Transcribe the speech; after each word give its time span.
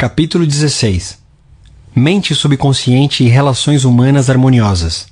Capítulo 0.00 0.46
16 0.46 1.18
Mente 1.92 2.32
subconsciente 2.32 3.24
e 3.24 3.28
relações 3.28 3.84
humanas 3.84 4.30
harmoniosas. 4.30 5.08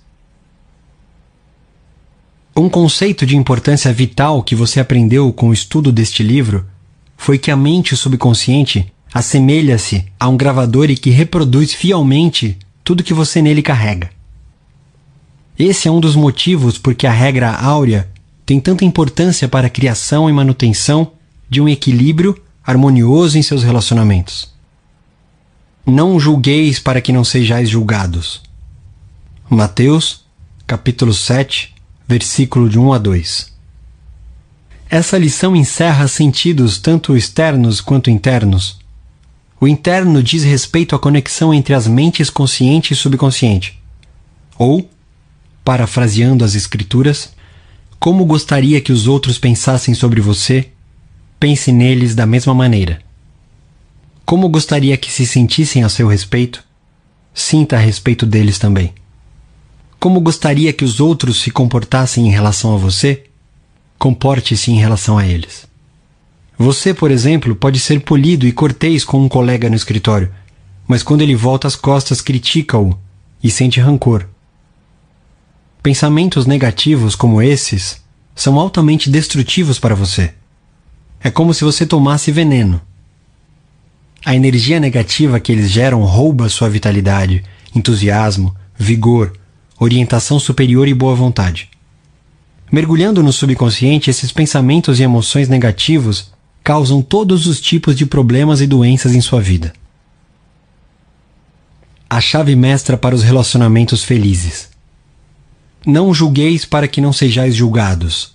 Um 2.57 2.69
conceito 2.69 3.26
de 3.26 3.37
importância 3.37 3.92
vital 3.92 4.44
que 4.44 4.55
você 4.55 4.78
aprendeu 4.78 5.33
com 5.33 5.49
o 5.49 5.53
estudo 5.53 5.91
deste 5.91 6.23
livro 6.23 6.64
foi 7.17 7.37
que 7.37 7.51
a 7.51 7.57
mente 7.57 7.96
subconsciente 7.96 8.87
assemelha-se 9.12 10.07
a 10.21 10.29
um 10.29 10.37
gravador 10.37 10.89
e 10.89 10.96
que 10.96 11.11
reproduz 11.11 11.75
fielmente 11.75 12.57
tudo 12.84 13.03
que 13.03 13.12
você 13.12 13.43
nele 13.43 13.62
carrega. 13.62 14.09
Esse 15.59 15.89
é 15.89 15.91
um 15.91 15.98
dos 15.98 16.14
motivos 16.14 16.79
por 16.79 16.95
que 16.95 17.09
a 17.09 17.12
regra 17.12 17.50
áurea 17.50 18.09
tem 18.46 18.61
tanta 18.61 18.84
importância 18.84 19.48
para 19.48 19.66
a 19.66 19.71
criação 19.71 20.30
e 20.30 20.32
manutenção 20.32 21.11
de 21.50 21.61
um 21.61 21.68
equilíbrio 21.68 22.41
harmonioso 22.64 23.37
em 23.37 23.43
seus 23.43 23.64
relacionamentos. 23.64 24.55
Não 25.89 26.19
julgueis 26.19 26.81
para 26.81 27.01
que 27.01 27.13
não 27.13 27.23
sejais 27.23 27.71
julgados. 27.71 28.43
Mateus, 29.49 30.25
capítulo 30.67 31.15
7, 31.15 31.73
versículo 32.09 32.69
de 32.69 32.77
1 32.77 32.93
a 32.93 32.99
2. 32.99 33.53
Essa 34.91 35.17
lição 35.17 35.55
encerra 35.55 36.09
sentidos 36.09 36.79
tanto 36.79 37.17
externos 37.17 37.81
quanto 37.81 38.11
internos. 38.11 38.81
O 39.61 39.69
interno 39.69 40.25
diz 40.25 40.43
respeito 40.43 40.97
à 40.97 40.99
conexão 40.99 41.55
entre 41.55 41.73
as 41.73 41.87
mentes 41.87 42.31
consciente 42.31 42.93
e 42.93 42.97
subconsciente. 42.97 43.81
Ou, 44.59 44.91
parafraseando 45.65 46.45
as 46.45 46.57
Escrituras, 46.57 47.33
como 48.01 48.25
gostaria 48.25 48.81
que 48.81 48.91
os 48.91 49.07
outros 49.07 49.39
pensassem 49.39 49.95
sobre 49.95 50.21
você, 50.21 50.69
pense 51.39 51.71
neles 51.71 52.12
da 52.12 52.27
mesma 52.27 52.53
maneira. 52.53 53.05
Como 54.27 54.48
gostaria 54.48 54.97
que 54.97 55.12
se 55.12 55.25
sentissem 55.25 55.85
a 55.85 55.89
seu 55.89 56.09
respeito? 56.09 56.65
Sinta 57.33 57.77
a 57.77 57.78
respeito 57.78 58.27
deles 58.27 58.59
também. 58.59 58.92
Como 60.00 60.20
gostaria 60.20 60.73
que 60.73 60.84
os 60.84 60.98
outros 60.98 61.41
se 61.41 61.53
comportassem 61.53 62.27
em 62.27 62.31
relação 62.33 62.75
a 62.75 62.77
você? 62.77 63.27
Comporte-se 63.97 64.73
em 64.73 64.81
relação 64.81 65.17
a 65.17 65.25
eles. 65.25 65.69
Você, 66.59 66.92
por 66.92 67.12
exemplo, 67.12 67.55
pode 67.55 67.78
ser 67.78 68.00
polido 68.00 68.48
e 68.48 68.53
cortês 68.53 69.05
com 69.05 69.23
um 69.23 69.28
colega 69.28 69.70
no 69.70 69.77
escritório, 69.77 70.34
mas 70.89 71.05
quando 71.05 71.22
ele 71.22 71.37
volta 71.37 71.69
as 71.69 71.77
costas, 71.77 72.20
critica-o 72.20 72.98
e 73.41 73.48
sente 73.48 73.78
rancor. 73.78 74.27
Pensamentos 75.84 76.47
negativos 76.47 77.15
como 77.15 77.41
esses 77.41 78.03
são 78.34 78.59
altamente 78.59 79.09
destrutivos 79.09 79.78
para 79.78 79.95
você. 79.95 80.34
É 81.20 81.31
como 81.31 81.55
se 81.55 81.62
você 81.62 81.87
tomasse 81.87 82.33
veneno. 82.33 82.81
A 84.27 84.34
energia 84.34 84.80
negativa 84.80 85.38
que 85.38 85.52
eles 85.52 85.70
geram 85.70 86.02
rouba 86.02 86.48
sua 86.48 86.69
vitalidade, 86.69 87.44
entusiasmo, 87.72 88.52
vigor, 88.77 89.32
orientação 89.78 90.41
superior 90.41 90.88
e 90.88 90.94
boa 90.94 91.14
vontade. 91.14 91.69
Mergulhando 92.72 93.22
no 93.22 93.32
subconsciente, 93.32 94.10
esses 94.10 94.32
pensamentos 94.32 94.98
e 94.98 95.04
emoções 95.04 95.48
negativos 95.48 96.32
causam 96.64 97.00
todos 97.02 97.47
os 97.47 97.60
tipos 97.60 97.97
de 97.97 98.04
problemas 98.04 98.60
e 98.60 98.66
doenças 98.66 99.14
em 99.14 99.20
sua 99.20 99.41
vida. 99.41 99.72
A 102.10 102.20
chave 102.20 102.56
mestra 102.56 102.97
para 102.97 103.14
os 103.14 103.22
relacionamentos 103.22 104.02
felizes. 104.02 104.70
Não 105.86 106.12
julgueis 106.12 106.64
para 106.64 106.88
que 106.88 107.00
não 107.00 107.12
sejais 107.12 107.54
julgados, 107.54 108.34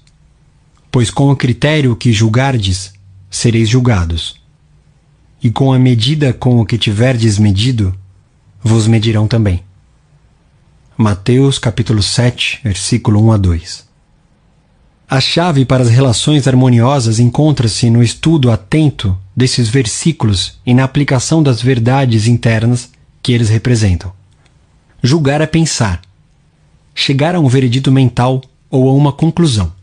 pois 0.89 1.11
com 1.11 1.29
o 1.29 1.35
critério 1.35 1.97
que 1.97 2.13
julgardes, 2.13 2.93
sereis 3.29 3.67
julgados 3.67 4.39
e 5.43 5.49
com 5.49 5.73
a 5.73 5.79
medida 5.79 6.31
com 6.33 6.59
o 6.59 6.65
que 6.65 6.77
tiverdes 6.77 7.39
medido, 7.39 7.95
vos 8.61 8.87
medirão 8.87 9.27
também. 9.27 9.63
Mateus 10.95 11.57
capítulo 11.57 12.03
7, 12.03 12.59
versículo 12.63 13.23
1 13.25 13.31
a 13.31 13.37
2. 13.37 13.91
A 15.09 15.19
chave 15.19 15.65
para 15.65 15.83
as 15.83 15.89
relações 15.89 16.47
harmoniosas 16.47 17.19
encontra-se 17.19 17.89
no 17.89 18.03
estudo 18.03 18.51
atento 18.51 19.17
desses 19.35 19.67
versículos 19.67 20.59
e 20.65 20.73
na 20.73 20.83
aplicação 20.83 21.41
das 21.41 21.61
verdades 21.61 22.27
internas 22.27 22.91
que 23.21 23.33
eles 23.33 23.49
representam. 23.49 24.13
Julgar 25.01 25.41
é 25.41 25.47
pensar, 25.47 26.01
chegar 26.93 27.35
a 27.35 27.39
um 27.39 27.47
veredito 27.47 27.91
mental 27.91 28.43
ou 28.69 28.87
a 28.87 28.93
uma 28.93 29.11
conclusão. 29.11 29.73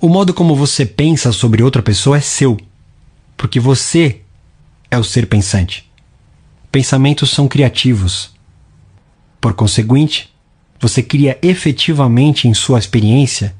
O 0.00 0.08
modo 0.08 0.34
como 0.34 0.56
você 0.56 0.84
pensa 0.84 1.30
sobre 1.30 1.62
outra 1.62 1.80
pessoa 1.80 2.16
é 2.16 2.20
seu, 2.20 2.58
porque 3.36 3.60
você 3.60 4.21
é 4.92 4.98
o 4.98 5.02
ser 5.02 5.26
pensante. 5.26 5.90
Pensamentos 6.70 7.30
são 7.30 7.48
criativos. 7.48 8.30
Por 9.40 9.54
conseguinte, 9.54 10.30
você 10.78 11.02
cria 11.02 11.38
efetivamente 11.40 12.46
em 12.46 12.52
sua 12.52 12.78
experiência 12.78 13.54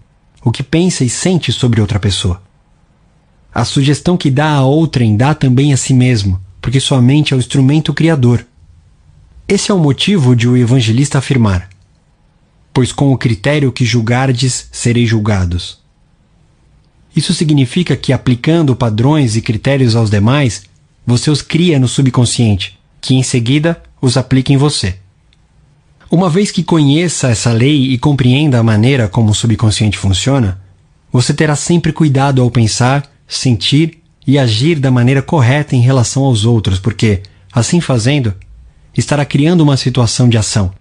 o 0.45 0.53
que 0.53 0.63
pensa 0.63 1.05
e 1.05 1.09
sente 1.09 1.51
sobre 1.51 1.81
outra 1.81 1.99
pessoa. 1.99 2.43
A 3.55 3.65
sugestão 3.65 4.15
que 4.15 4.31
dá 4.31 4.51
a 4.51 4.63
outrem 4.63 5.17
dá 5.17 5.35
também 5.35 5.73
a 5.73 5.77
si 5.79 5.95
mesmo, 5.95 6.39
porque 6.61 6.79
sua 6.79 7.01
mente 7.01 7.33
é 7.33 7.37
o 7.37 7.41
instrumento 7.41 7.95
criador. 7.95 8.47
Esse 9.49 9.71
é 9.71 9.75
o 9.75 9.79
motivo 9.79 10.37
de 10.37 10.47
o 10.47 10.57
evangelista 10.57 11.17
afirmar: 11.17 11.71
Pois 12.75 12.93
com 12.93 13.11
o 13.11 13.17
critério 13.17 13.73
que 13.73 13.87
julgardes, 13.87 14.69
sereis 14.71 15.09
julgados. 15.09 15.81
Isso 17.17 17.33
significa 17.33 17.97
que, 17.97 18.13
aplicando 18.13 18.77
padrões 18.77 19.35
e 19.35 19.41
critérios 19.41 19.97
aos 19.97 20.11
demais, 20.11 20.71
você 21.07 21.31
os 21.31 21.43
cria 21.43 21.79
no 21.79 21.89
subconsciente, 21.89 22.79
que 23.01 23.15
em 23.15 23.23
seguida 23.23 23.83
os 24.01 24.17
aplica 24.17 24.53
em 24.53 24.57
você. 24.57 24.97
Uma 26.11 26.29
vez 26.29 26.51
que 26.51 26.63
conheça 26.63 27.29
essa 27.31 27.53
lei 27.53 27.93
e 27.93 27.99
compreenda 27.99 28.59
a 28.59 28.63
maneira 28.63 29.09
como 29.09 29.31
o 29.31 29.35
subconsciente 29.35 29.97
funciona, 29.97 30.61
você 31.11 31.33
terá 31.33 31.57
sempre 31.57 31.93
cuidado 31.93 32.43
ao 32.43 32.51
pensar, 32.51 33.11
sentir 33.27 33.99
e 34.27 34.39
agir 34.39 34.79
da 34.79 34.91
maneira 34.91 35.23
correta 35.23 35.75
em 35.75 35.81
relação 35.81 36.25
aos 36.25 36.45
outros, 36.45 36.79
porque, 36.79 37.23
assim 37.53 37.81
fazendo, 37.81 38.35
estará 38.97 39.25
criando 39.25 39.63
uma 39.63 39.77
situação 39.77 40.29
de 40.29 40.37
ação, 40.37 40.73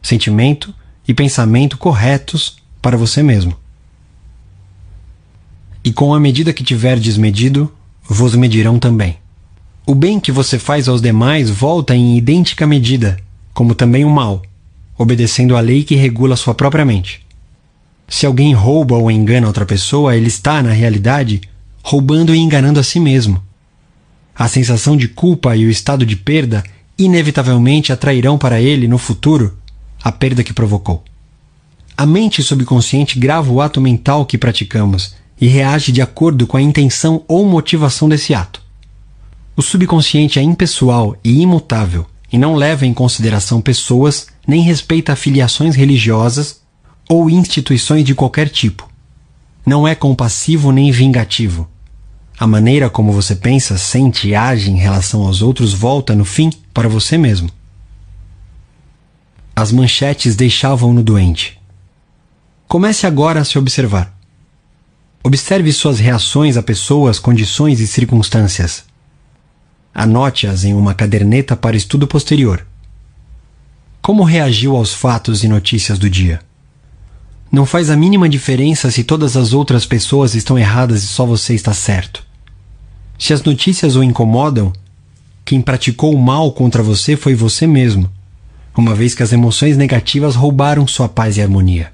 sentimento 0.00 0.72
e 1.06 1.12
pensamento 1.12 1.76
corretos 1.76 2.56
para 2.80 2.96
você 2.96 3.22
mesmo. 3.22 3.56
E 5.84 5.92
com 5.92 6.14
a 6.14 6.20
medida 6.20 6.52
que 6.52 6.64
tiver 6.64 6.98
desmedido, 6.98 7.72
vos 8.08 8.34
medirão 8.34 8.78
também. 8.78 9.18
O 9.88 9.94
bem 9.94 10.18
que 10.18 10.32
você 10.32 10.58
faz 10.58 10.88
aos 10.88 11.00
demais 11.00 11.48
volta 11.48 11.94
em 11.94 12.18
idêntica 12.18 12.66
medida, 12.66 13.16
como 13.54 13.72
também 13.72 14.04
o 14.04 14.10
mal, 14.10 14.42
obedecendo 14.98 15.56
à 15.56 15.60
lei 15.60 15.84
que 15.84 15.94
regula 15.94 16.34
sua 16.34 16.56
própria 16.56 16.84
mente. 16.84 17.24
Se 18.08 18.26
alguém 18.26 18.52
rouba 18.52 18.96
ou 18.96 19.08
engana 19.08 19.46
outra 19.46 19.64
pessoa, 19.64 20.16
ele 20.16 20.26
está, 20.26 20.60
na 20.60 20.72
realidade, 20.72 21.40
roubando 21.84 22.34
e 22.34 22.38
enganando 22.38 22.80
a 22.80 22.82
si 22.82 22.98
mesmo. 22.98 23.40
A 24.34 24.48
sensação 24.48 24.96
de 24.96 25.06
culpa 25.06 25.54
e 25.54 25.64
o 25.64 25.70
estado 25.70 26.04
de 26.04 26.16
perda 26.16 26.64
inevitavelmente 26.98 27.92
atrairão 27.92 28.36
para 28.36 28.60
ele, 28.60 28.88
no 28.88 28.98
futuro, 28.98 29.56
a 30.02 30.10
perda 30.10 30.42
que 30.42 30.52
provocou. 30.52 31.04
A 31.96 32.04
mente 32.04 32.42
subconsciente 32.42 33.20
grava 33.20 33.52
o 33.52 33.60
ato 33.60 33.80
mental 33.80 34.26
que 34.26 34.36
praticamos 34.36 35.14
e 35.40 35.46
reage 35.46 35.92
de 35.92 36.02
acordo 36.02 36.44
com 36.44 36.56
a 36.56 36.62
intenção 36.62 37.22
ou 37.28 37.46
motivação 37.46 38.08
desse 38.08 38.34
ato. 38.34 38.65
O 39.56 39.62
subconsciente 39.62 40.38
é 40.38 40.42
impessoal 40.42 41.16
e 41.24 41.40
imutável 41.40 42.04
e 42.30 42.36
não 42.36 42.54
leva 42.54 42.84
em 42.84 42.92
consideração 42.92 43.58
pessoas 43.58 44.26
nem 44.46 44.60
respeita 44.60 45.14
afiliações 45.14 45.74
religiosas 45.74 46.60
ou 47.08 47.30
instituições 47.30 48.04
de 48.04 48.14
qualquer 48.14 48.50
tipo. 48.50 48.86
Não 49.64 49.88
é 49.88 49.94
compassivo 49.94 50.70
nem 50.70 50.92
vingativo. 50.92 51.66
A 52.38 52.46
maneira 52.46 52.90
como 52.90 53.12
você 53.12 53.34
pensa, 53.34 53.78
sente 53.78 54.28
e 54.28 54.34
age 54.34 54.70
em 54.70 54.76
relação 54.76 55.26
aos 55.26 55.40
outros 55.40 55.72
volta, 55.72 56.14
no 56.14 56.26
fim, 56.26 56.50
para 56.74 56.86
você 56.86 57.16
mesmo. 57.16 57.50
As 59.54 59.72
manchetes 59.72 60.36
deixavam-no 60.36 61.02
doente. 61.02 61.58
Comece 62.68 63.06
agora 63.06 63.40
a 63.40 63.44
se 63.44 63.58
observar. 63.58 64.14
Observe 65.24 65.72
suas 65.72 65.98
reações 65.98 66.58
a 66.58 66.62
pessoas, 66.62 67.18
condições 67.18 67.80
e 67.80 67.86
circunstâncias. 67.86 68.84
Anote-as 69.98 70.62
em 70.62 70.74
uma 70.74 70.92
caderneta 70.92 71.56
para 71.56 71.74
estudo 71.74 72.06
posterior. 72.06 72.66
Como 74.02 74.24
reagiu 74.24 74.76
aos 74.76 74.92
fatos 74.92 75.42
e 75.42 75.48
notícias 75.48 75.98
do 75.98 76.10
dia? 76.10 76.42
Não 77.50 77.64
faz 77.64 77.88
a 77.88 77.96
mínima 77.96 78.28
diferença 78.28 78.90
se 78.90 79.02
todas 79.02 79.38
as 79.38 79.54
outras 79.54 79.86
pessoas 79.86 80.34
estão 80.34 80.58
erradas 80.58 81.02
e 81.02 81.06
só 81.06 81.24
você 81.24 81.54
está 81.54 81.72
certo. 81.72 82.22
Se 83.18 83.32
as 83.32 83.42
notícias 83.42 83.96
o 83.96 84.02
incomodam, 84.02 84.70
quem 85.46 85.62
praticou 85.62 86.14
o 86.14 86.22
mal 86.22 86.52
contra 86.52 86.82
você 86.82 87.16
foi 87.16 87.34
você 87.34 87.66
mesmo, 87.66 88.10
uma 88.76 88.94
vez 88.94 89.14
que 89.14 89.22
as 89.22 89.32
emoções 89.32 89.78
negativas 89.78 90.34
roubaram 90.34 90.86
sua 90.86 91.08
paz 91.08 91.38
e 91.38 91.40
harmonia. 91.40 91.90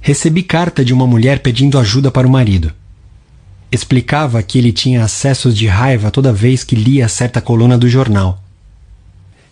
Recebi 0.00 0.42
carta 0.42 0.82
de 0.82 0.94
uma 0.94 1.06
mulher 1.06 1.40
pedindo 1.40 1.78
ajuda 1.78 2.10
para 2.10 2.26
o 2.26 2.30
marido. 2.30 2.72
Explicava 3.70 4.42
que 4.42 4.58
ele 4.58 4.72
tinha 4.72 5.04
acessos 5.04 5.56
de 5.56 5.66
raiva 5.66 6.10
toda 6.10 6.32
vez 6.32 6.64
que 6.64 6.74
lia 6.74 7.08
certa 7.08 7.40
coluna 7.40 7.76
do 7.76 7.88
jornal. 7.88 8.42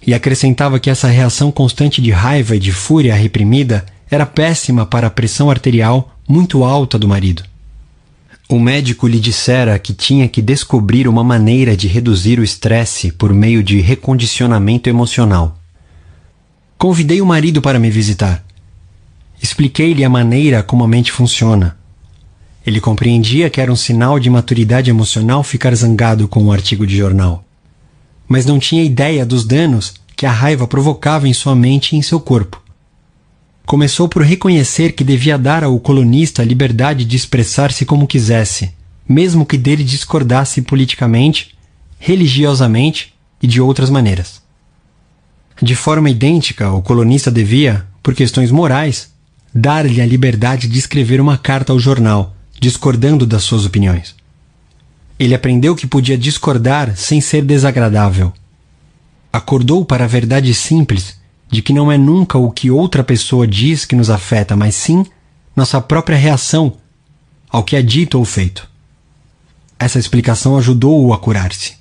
E 0.06 0.14
acrescentava 0.14 0.78
que 0.78 0.88
essa 0.88 1.08
reação 1.08 1.50
constante 1.50 2.00
de 2.00 2.10
raiva 2.10 2.56
e 2.56 2.58
de 2.58 2.72
fúria 2.72 3.14
reprimida 3.14 3.84
era 4.10 4.24
péssima 4.24 4.86
para 4.86 5.08
a 5.08 5.10
pressão 5.10 5.50
arterial 5.50 6.16
muito 6.28 6.64
alta 6.64 6.98
do 6.98 7.08
marido. 7.08 7.42
O 8.48 8.60
médico 8.60 9.08
lhe 9.08 9.18
dissera 9.18 9.76
que 9.78 9.92
tinha 9.92 10.28
que 10.28 10.40
descobrir 10.40 11.08
uma 11.08 11.24
maneira 11.24 11.76
de 11.76 11.88
reduzir 11.88 12.38
o 12.38 12.44
estresse 12.44 13.10
por 13.10 13.34
meio 13.34 13.62
de 13.62 13.80
recondicionamento 13.80 14.88
emocional. 14.88 15.58
Convidei 16.78 17.20
o 17.20 17.26
marido 17.26 17.60
para 17.60 17.80
me 17.80 17.90
visitar. 17.90 18.44
Expliquei-lhe 19.42 20.04
a 20.04 20.08
maneira 20.08 20.62
como 20.62 20.84
a 20.84 20.88
mente 20.88 21.10
funciona. 21.10 21.76
Ele 22.66 22.80
compreendia 22.80 23.48
que 23.48 23.60
era 23.60 23.72
um 23.72 23.76
sinal 23.76 24.18
de 24.18 24.28
maturidade 24.28 24.90
emocional 24.90 25.42
ficar 25.42 25.74
zangado 25.74 26.26
com 26.26 26.42
um 26.42 26.52
artigo 26.52 26.86
de 26.86 26.96
jornal. 26.96 27.44
Mas 28.28 28.44
não 28.44 28.58
tinha 28.58 28.82
ideia 28.82 29.24
dos 29.24 29.44
danos 29.44 29.94
que 30.16 30.26
a 30.26 30.32
raiva 30.32 30.66
provocava 30.66 31.28
em 31.28 31.32
sua 31.32 31.54
mente 31.54 31.94
e 31.94 31.98
em 31.98 32.02
seu 32.02 32.18
corpo 32.18 32.60
começou 33.66 34.08
por 34.08 34.22
reconhecer 34.22 34.92
que 34.92 35.02
devia 35.02 35.36
dar 35.36 35.64
ao 35.64 35.78
colunista 35.80 36.40
a 36.40 36.44
liberdade 36.44 37.04
de 37.04 37.16
expressar-se 37.16 37.84
como 37.84 38.06
quisesse, 38.06 38.72
mesmo 39.08 39.44
que 39.44 39.58
dele 39.58 39.82
discordasse 39.82 40.62
politicamente, 40.62 41.52
religiosamente 41.98 43.12
e 43.42 43.46
de 43.46 43.60
outras 43.60 43.90
maneiras. 43.90 44.40
De 45.60 45.74
forma 45.74 46.08
idêntica, 46.08 46.70
o 46.70 46.80
colunista 46.80 47.30
devia, 47.30 47.84
por 48.02 48.14
questões 48.14 48.52
morais, 48.52 49.10
dar-lhe 49.52 50.00
a 50.00 50.06
liberdade 50.06 50.68
de 50.68 50.78
escrever 50.78 51.20
uma 51.20 51.36
carta 51.36 51.72
ao 51.72 51.78
jornal, 51.80 52.35
discordando 52.60 53.26
das 53.26 53.42
suas 53.42 53.64
opiniões. 53.64 54.14
Ele 55.18 55.34
aprendeu 55.34 55.74
que 55.74 55.86
podia 55.86 56.18
discordar 56.18 56.96
sem 56.96 57.20
ser 57.20 57.42
desagradável. 57.42 58.32
Acordou 59.32 59.84
para 59.84 60.04
a 60.04 60.08
verdade 60.08 60.52
simples 60.52 61.18
de 61.50 61.62
que 61.62 61.72
não 61.72 61.90
é 61.90 61.96
nunca 61.96 62.38
o 62.38 62.50
que 62.50 62.70
outra 62.70 63.04
pessoa 63.04 63.46
diz 63.46 63.84
que 63.84 63.96
nos 63.96 64.10
afeta, 64.10 64.56
mas 64.56 64.74
sim 64.74 65.04
nossa 65.54 65.80
própria 65.80 66.18
reação 66.18 66.74
ao 67.48 67.64
que 67.64 67.76
é 67.76 67.82
dito 67.82 68.18
ou 68.18 68.24
feito. 68.24 68.68
Essa 69.78 69.98
explicação 69.98 70.56
ajudou-o 70.56 71.12
a 71.12 71.18
curar-se. 71.18 71.74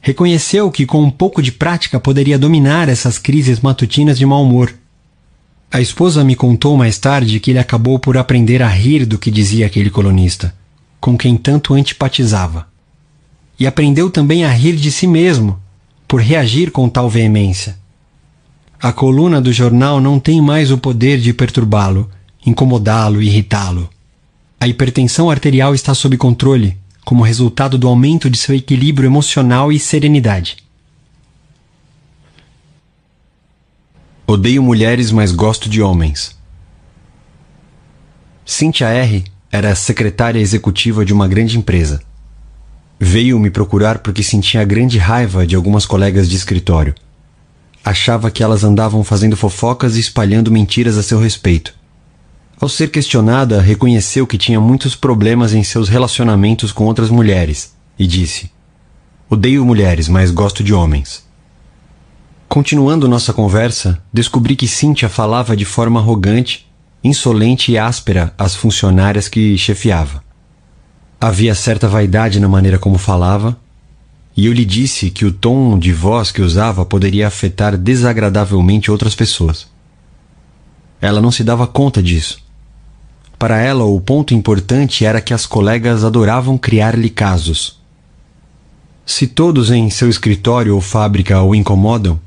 Reconheceu 0.00 0.70
que 0.70 0.86
com 0.86 1.02
um 1.02 1.10
pouco 1.10 1.42
de 1.42 1.52
prática 1.52 2.00
poderia 2.00 2.38
dominar 2.38 2.88
essas 2.88 3.18
crises 3.18 3.60
matutinas 3.60 4.18
de 4.18 4.24
mau 4.24 4.42
humor. 4.42 4.74
A 5.72 5.80
esposa 5.80 6.24
me 6.24 6.34
contou 6.34 6.76
mais 6.76 6.98
tarde 6.98 7.38
que 7.38 7.52
ele 7.52 7.58
acabou 7.60 7.96
por 7.96 8.18
aprender 8.18 8.60
a 8.60 8.68
rir 8.68 9.06
do 9.06 9.16
que 9.16 9.30
dizia 9.30 9.66
aquele 9.66 9.88
colunista, 9.88 10.52
com 11.00 11.16
quem 11.16 11.36
tanto 11.36 11.74
antipatizava. 11.74 12.66
E 13.56 13.68
aprendeu 13.68 14.10
também 14.10 14.44
a 14.44 14.50
rir 14.50 14.74
de 14.74 14.90
si 14.90 15.06
mesmo, 15.06 15.60
por 16.08 16.20
reagir 16.20 16.72
com 16.72 16.88
tal 16.88 17.08
veemência. 17.08 17.78
A 18.82 18.92
coluna 18.92 19.40
do 19.40 19.52
jornal 19.52 20.00
não 20.00 20.18
tem 20.18 20.40
mais 20.40 20.72
o 20.72 20.78
poder 20.78 21.20
de 21.20 21.32
perturbá-lo, 21.32 22.10
incomodá-lo, 22.44 23.22
irritá-lo. 23.22 23.88
A 24.58 24.66
hipertensão 24.66 25.30
arterial 25.30 25.72
está 25.72 25.94
sob 25.94 26.16
controle, 26.16 26.76
como 27.04 27.22
resultado 27.22 27.78
do 27.78 27.86
aumento 27.86 28.28
de 28.28 28.38
seu 28.38 28.56
equilíbrio 28.56 29.06
emocional 29.06 29.70
e 29.70 29.78
serenidade. 29.78 30.56
Odeio 34.30 34.62
mulheres, 34.62 35.10
mas 35.10 35.32
gosto 35.32 35.68
de 35.68 35.82
homens. 35.82 36.36
Cynthia 38.44 38.88
R. 38.88 39.24
era 39.50 39.74
secretária 39.74 40.40
executiva 40.40 41.04
de 41.04 41.12
uma 41.12 41.28
grande 41.28 41.58
empresa. 41.58 42.00
Veio 42.98 43.38
me 43.38 43.50
procurar 43.50 43.98
porque 43.98 44.22
sentia 44.22 44.64
grande 44.64 44.98
raiva 44.98 45.46
de 45.46 45.56
algumas 45.56 45.86
colegas 45.86 46.28
de 46.28 46.36
escritório 46.36 46.94
achava 47.84 48.30
que 48.30 48.42
elas 48.42 48.62
andavam 48.62 49.02
fazendo 49.02 49.36
fofocas 49.36 49.96
e 49.96 50.00
espalhando 50.00 50.50
mentiras 50.50 50.96
a 50.96 51.02
seu 51.02 51.18
respeito. 51.18 51.74
Ao 52.60 52.68
ser 52.68 52.90
questionada, 52.90 53.60
reconheceu 53.60 54.26
que 54.26 54.36
tinha 54.36 54.60
muitos 54.60 54.94
problemas 54.94 55.54
em 55.54 55.64
seus 55.64 55.88
relacionamentos 55.88 56.72
com 56.72 56.84
outras 56.84 57.08
mulheres 57.08 57.74
e 57.98 58.06
disse: 58.06 58.50
Odeio 59.30 59.64
mulheres, 59.64 60.08
mas 60.08 60.30
gosto 60.30 60.62
de 60.62 60.74
homens. 60.74 61.24
Continuando 62.52 63.06
nossa 63.06 63.32
conversa, 63.32 64.02
descobri 64.12 64.56
que 64.56 64.66
Cynthia 64.66 65.08
falava 65.08 65.56
de 65.56 65.64
forma 65.64 66.00
arrogante, 66.00 66.68
insolente 67.02 67.70
e 67.70 67.78
áspera 67.78 68.34
às 68.36 68.56
funcionárias 68.56 69.28
que 69.28 69.56
chefiava. 69.56 70.20
Havia 71.20 71.54
certa 71.54 71.86
vaidade 71.86 72.40
na 72.40 72.48
maneira 72.48 72.76
como 72.76 72.98
falava 72.98 73.56
e 74.36 74.46
eu 74.46 74.52
lhe 74.52 74.64
disse 74.64 75.10
que 75.10 75.24
o 75.24 75.30
tom 75.30 75.78
de 75.78 75.92
voz 75.92 76.32
que 76.32 76.42
usava 76.42 76.84
poderia 76.84 77.28
afetar 77.28 77.76
desagradavelmente 77.76 78.90
outras 78.90 79.14
pessoas. 79.14 79.68
Ela 81.00 81.20
não 81.20 81.30
se 81.30 81.44
dava 81.44 81.68
conta 81.68 82.02
disso. 82.02 82.42
Para 83.38 83.60
ela, 83.60 83.84
o 83.84 84.00
ponto 84.00 84.34
importante 84.34 85.04
era 85.04 85.20
que 85.20 85.32
as 85.32 85.46
colegas 85.46 86.02
adoravam 86.02 86.58
criar-lhe 86.58 87.10
casos. 87.10 87.78
Se 89.06 89.28
todos 89.28 89.70
em 89.70 89.88
seu 89.88 90.08
escritório 90.08 90.74
ou 90.74 90.80
fábrica 90.80 91.40
o 91.42 91.54
incomodam, 91.54 92.18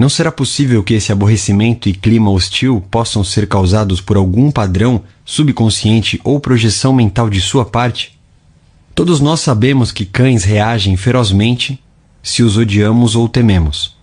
não 0.00 0.08
será 0.08 0.32
possível 0.32 0.82
que 0.82 0.94
esse 0.94 1.12
aborrecimento 1.12 1.86
e 1.86 1.92
clima 1.92 2.30
hostil 2.30 2.82
possam 2.90 3.22
ser 3.22 3.46
causados 3.46 4.00
por 4.00 4.16
algum 4.16 4.50
padrão 4.50 5.02
subconsciente 5.26 6.18
ou 6.24 6.40
projeção 6.40 6.94
mental 6.94 7.28
de 7.28 7.38
sua 7.38 7.66
parte? 7.66 8.18
Todos 8.94 9.20
nós 9.20 9.40
sabemos 9.40 9.92
que 9.92 10.06
cães 10.06 10.42
reagem 10.42 10.96
ferozmente 10.96 11.78
se 12.22 12.42
os 12.42 12.56
odiamos 12.56 13.14
ou 13.14 13.28
tememos. 13.28 13.94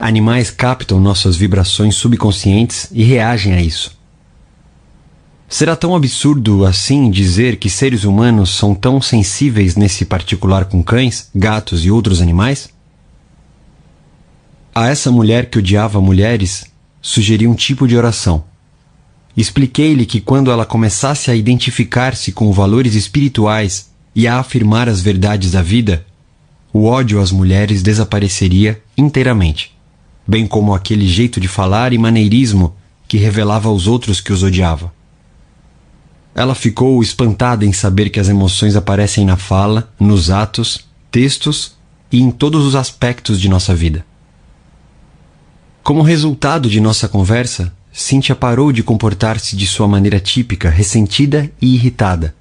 Animais 0.00 0.50
captam 0.50 0.98
nossas 0.98 1.36
vibrações 1.36 1.94
subconscientes 1.94 2.88
e 2.90 3.04
reagem 3.04 3.52
a 3.52 3.60
isso. 3.60 3.94
Será 5.46 5.76
tão 5.76 5.94
absurdo 5.94 6.64
assim 6.64 7.10
dizer 7.10 7.56
que 7.56 7.68
seres 7.68 8.04
humanos 8.04 8.56
são 8.56 8.74
tão 8.74 8.98
sensíveis 9.02 9.76
nesse 9.76 10.06
particular 10.06 10.64
com 10.64 10.82
cães, 10.82 11.28
gatos 11.34 11.84
e 11.84 11.90
outros 11.90 12.22
animais? 12.22 12.71
A 14.74 14.88
essa 14.88 15.10
mulher 15.10 15.50
que 15.50 15.58
odiava 15.58 16.00
mulheres, 16.00 16.64
sugeri 17.02 17.46
um 17.46 17.54
tipo 17.54 17.86
de 17.86 17.94
oração. 17.94 18.44
Expliquei-lhe 19.36 20.06
que 20.06 20.18
quando 20.18 20.50
ela 20.50 20.64
começasse 20.64 21.30
a 21.30 21.34
identificar-se 21.34 22.32
com 22.32 22.50
valores 22.52 22.94
espirituais 22.94 23.90
e 24.14 24.26
a 24.26 24.38
afirmar 24.38 24.88
as 24.88 25.02
verdades 25.02 25.50
da 25.50 25.60
vida, 25.60 26.06
o 26.72 26.86
ódio 26.86 27.20
às 27.20 27.30
mulheres 27.30 27.82
desapareceria 27.82 28.82
inteiramente, 28.96 29.76
bem 30.26 30.46
como 30.46 30.74
aquele 30.74 31.06
jeito 31.06 31.38
de 31.38 31.48
falar 31.48 31.92
e 31.92 31.98
maneirismo 31.98 32.74
que 33.06 33.18
revelava 33.18 33.68
aos 33.68 33.86
outros 33.86 34.22
que 34.22 34.32
os 34.32 34.42
odiava. 34.42 34.90
Ela 36.34 36.54
ficou 36.54 37.02
espantada 37.02 37.66
em 37.66 37.74
saber 37.74 38.08
que 38.08 38.18
as 38.18 38.30
emoções 38.30 38.74
aparecem 38.74 39.26
na 39.26 39.36
fala, 39.36 39.92
nos 40.00 40.30
atos, 40.30 40.86
textos 41.10 41.76
e 42.10 42.22
em 42.22 42.30
todos 42.30 42.64
os 42.64 42.74
aspectos 42.74 43.38
de 43.38 43.50
nossa 43.50 43.74
vida. 43.74 44.02
Como 45.82 46.02
resultado 46.02 46.70
de 46.70 46.80
nossa 46.80 47.08
conversa, 47.08 47.74
Cynthia 47.92 48.36
parou 48.36 48.70
de 48.70 48.84
comportar-se 48.84 49.56
de 49.56 49.66
sua 49.66 49.88
maneira 49.88 50.20
típica, 50.20 50.70
ressentida 50.70 51.50
e 51.60 51.74
irritada. 51.74 52.36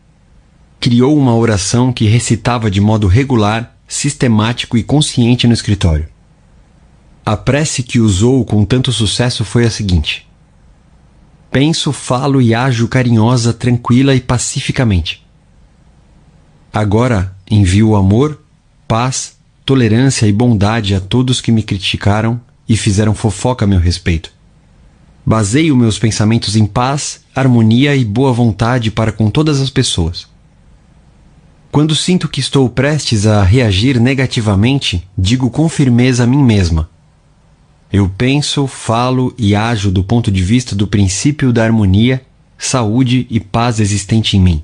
Criou 0.80 1.18
uma 1.18 1.36
oração 1.36 1.92
que 1.92 2.06
recitava 2.06 2.70
de 2.70 2.80
modo 2.80 3.08
regular, 3.08 3.76
sistemático 3.88 4.78
e 4.78 4.84
consciente 4.84 5.48
no 5.48 5.54
escritório. 5.54 6.08
A 7.26 7.36
prece 7.36 7.82
que 7.82 8.00
usou 8.00 8.46
com 8.46 8.64
tanto 8.64 8.92
sucesso 8.92 9.44
foi 9.44 9.66
a 9.66 9.72
seguinte: 9.72 10.28
Penso, 11.50 11.92
falo 11.92 12.40
e 12.40 12.54
ajo 12.54 12.88
carinhosa, 12.88 13.54
tranquila 13.54 14.14
e 14.14 14.22
pacificamente. 14.22 15.26
Agora 16.72 17.36
envio 17.50 17.96
amor, 17.96 18.40
paz, 18.88 19.36
tolerância 19.66 20.28
e 20.28 20.32
bondade 20.32 20.94
a 20.94 21.00
todos 21.00 21.42
que 21.42 21.52
me 21.52 21.64
criticaram 21.64 22.40
e 22.72 22.78
fizeram 22.78 23.14
fofoca 23.14 23.66
a 23.66 23.68
meu 23.68 23.80
respeito 23.80 24.32
Baseio 25.26 25.78
meus 25.78 26.00
pensamentos 26.00 26.56
em 26.56 26.66
paz, 26.66 27.22
harmonia 27.36 27.96
e 27.96 28.04
boa 28.04 28.34
vontade 28.34 28.90
para 28.90 29.12
com 29.12 29.30
todas 29.30 29.62
as 29.62 29.70
pessoas. 29.70 30.26
Quando 31.72 31.96
sinto 31.96 32.28
que 32.28 32.40
estou 32.40 32.68
prestes 32.68 33.28
a 33.28 33.44
reagir 33.44 34.00
negativamente, 34.00 35.08
digo 35.16 35.52
com 35.52 35.70
firmeza 35.70 36.24
a 36.24 36.28
mim 36.28 36.44
mesma: 36.44 36.90
Eu 37.94 38.10
penso, 38.10 38.66
falo 38.66 39.34
e 39.38 39.54
ajo 39.54 39.92
do 39.92 40.04
ponto 40.04 40.32
de 40.32 40.42
vista 40.42 40.76
do 40.76 40.88
princípio 40.88 41.54
da 41.54 41.64
harmonia, 41.64 42.26
saúde 42.58 43.28
e 43.30 43.40
paz 43.40 43.80
existente 43.80 44.36
em 44.36 44.42
mim. 44.42 44.64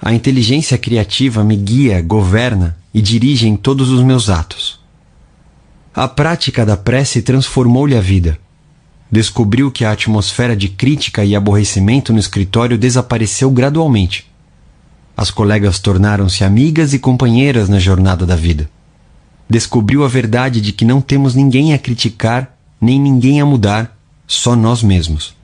A 0.00 0.12
inteligência 0.12 0.76
criativa 0.76 1.42
me 1.42 1.56
guia, 1.56 2.02
governa 2.02 2.76
e 2.92 3.00
dirige 3.00 3.48
em 3.48 3.56
todos 3.56 3.88
os 3.88 4.02
meus 4.02 4.28
atos. 4.28 4.77
A 6.00 6.06
prática 6.06 6.64
da 6.64 6.76
prece 6.76 7.20
transformou-lhe 7.22 7.96
a 7.96 8.00
vida 8.00 8.38
descobriu 9.10 9.68
que 9.68 9.84
a 9.84 9.90
atmosfera 9.90 10.54
de 10.54 10.68
crítica 10.68 11.24
e 11.24 11.34
aborrecimento 11.34 12.12
no 12.12 12.20
escritório 12.20 12.78
desapareceu 12.78 13.50
gradualmente. 13.50 14.24
as 15.16 15.28
colegas 15.32 15.80
tornaram-se 15.80 16.44
amigas 16.44 16.94
e 16.94 17.00
companheiras 17.00 17.68
na 17.68 17.80
jornada 17.80 18.24
da 18.24 18.36
vida. 18.36 18.70
Descobriu 19.50 20.04
a 20.04 20.08
verdade 20.08 20.60
de 20.60 20.70
que 20.70 20.84
não 20.84 21.00
temos 21.00 21.34
ninguém 21.34 21.74
a 21.74 21.78
criticar, 21.80 22.56
nem 22.80 23.00
ninguém 23.00 23.40
a 23.40 23.44
mudar, 23.44 23.98
só 24.24 24.54
nós 24.54 24.80
mesmos. 24.80 25.34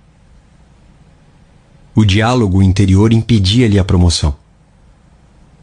O 1.96 2.04
diálogo 2.04 2.62
interior 2.62 3.12
impedia-lhe 3.12 3.76
a 3.76 3.84
promoção. 3.84 4.36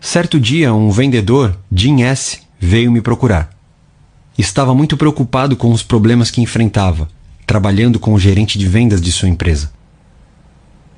Certo 0.01 0.38
dia, 0.38 0.74
um 0.74 0.91
vendedor, 0.91 1.57
Jim 1.71 2.03
S., 2.03 2.39
veio 2.60 2.91
me 2.91 3.00
procurar. 3.00 3.61
Estava 4.38 4.74
muito 4.74 4.96
preocupado 4.96 5.58
com 5.58 5.72
os 5.72 5.84
problemas 5.84 6.32
que 6.32 6.42
enfrentava, 6.42 7.10
trabalhando 7.46 8.00
com 8.00 8.14
o 8.14 8.20
gerente 8.20 8.58
de 8.58 8.66
vendas 8.66 9.02
de 9.02 9.12
sua 9.12 9.28
empresa. 9.28 9.72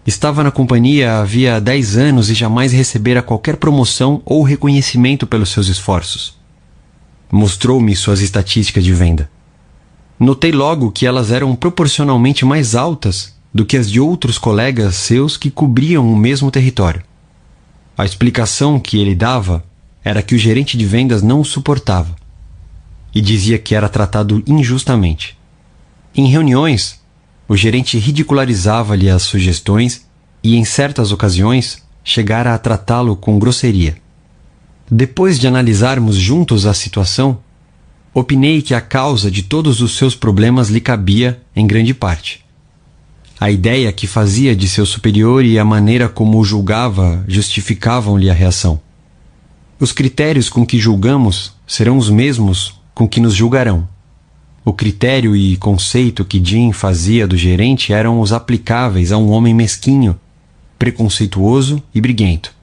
Estava 0.06 0.44
na 0.44 0.52
companhia 0.52 1.18
havia 1.18 1.60
10 1.60 1.98
anos 1.98 2.30
e 2.30 2.36
jamais 2.36 2.72
recebera 2.72 3.24
qualquer 3.24 3.58
promoção 3.58 4.22
ou 4.24 4.44
reconhecimento 4.44 5.26
pelos 5.26 5.50
seus 5.50 5.68
esforços. 5.68 6.38
Mostrou-me 7.32 7.96
suas 7.96 8.22
estatísticas 8.22 8.84
de 8.84 8.94
venda. 8.94 9.30
Notei 10.20 10.52
logo 10.52 10.92
que 10.92 11.08
elas 11.08 11.32
eram 11.32 11.56
proporcionalmente 11.56 12.46
mais 12.46 12.76
altas 12.76 13.34
do 13.52 13.66
que 13.66 13.78
as 13.78 13.90
de 13.90 14.00
outros 14.00 14.38
colegas 14.38 14.96
seus 14.96 15.38
que 15.38 15.50
cobriam 15.50 16.08
o 16.12 16.16
mesmo 16.16 16.52
território. 16.52 17.02
A 17.98 18.06
explicação 18.06 18.80
que 18.80 19.00
ele 19.00 19.16
dava 19.16 19.64
era 20.04 20.22
que 20.22 20.36
o 20.36 20.38
gerente 20.38 20.78
de 20.78 20.86
vendas 20.86 21.24
não 21.24 21.40
o 21.42 21.46
suportava 21.46 22.23
e 23.14 23.22
dizia 23.22 23.58
que 23.58 23.76
era 23.76 23.88
tratado 23.88 24.44
injustamente. 24.48 25.38
Em 26.16 26.28
reuniões, 26.28 27.00
o 27.48 27.56
gerente 27.56 27.98
ridicularizava-lhe 27.98 29.10
as 29.10 29.24
sugestões 29.24 30.06
e, 30.44 30.56
em 30.56 30.66
certas 30.66 31.12
ocasiões, 31.12 31.84
chegara 32.04 32.54
a 32.54 32.58
tratá-lo 32.58 33.16
com 33.16 33.40
grosseria. 33.40 33.96
Depois 34.90 35.40
de 35.40 35.48
analisarmos 35.48 36.16
juntos 36.16 36.66
a 36.66 36.74
situação, 36.74 37.40
opinei 38.14 38.62
que 38.62 38.74
a 38.74 38.82
causa 38.82 39.32
de 39.32 39.44
todos 39.44 39.82
os 39.82 39.98
seus 39.98 40.16
problemas 40.16 40.70
lhe 40.70 40.82
cabia, 40.82 41.42
em 41.56 41.66
grande 41.66 41.94
parte. 41.94 42.44
A 43.40 43.50
ideia 43.50 43.92
que 43.92 44.08
fazia 44.08 44.56
de 44.56 44.68
seu 44.68 44.86
superior 44.86 45.44
e 45.44 45.58
a 45.58 45.66
maneira 45.66 46.08
como 46.08 46.40
o 46.40 46.46
julgava 46.46 47.24
justificavam-lhe 47.28 48.30
a 48.30 48.34
reação. 48.34 48.80
Os 49.80 49.92
critérios 49.92 50.50
com 50.50 50.66
que 50.66 50.80
julgamos 50.80 51.54
serão 51.68 51.98
os 51.98 52.10
mesmos 52.10 52.80
com 52.94 53.08
que 53.08 53.20
nos 53.20 53.34
julgarão. 53.34 53.88
O 54.66 54.72
critério 54.72 55.36
e 55.36 55.58
conceito 55.58 56.24
que 56.24 56.44
Jim 56.44 56.72
fazia 56.72 57.28
do 57.28 57.36
gerente 57.36 57.92
eram 57.92 58.22
os 58.22 58.32
aplicáveis 58.32 59.12
a 59.12 59.18
um 59.18 59.30
homem 59.32 59.54
mesquinho, 59.54 60.18
preconceituoso 60.80 61.84
e 61.94 62.00
briguento. 62.00 62.54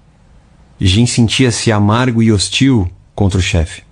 Jim 0.81 1.05
sentia-se 1.05 1.71
amargo 1.71 2.23
e 2.23 2.33
hostil 2.33 2.91
contra 3.15 3.39
o 3.39 3.43
chefe. 3.43 3.83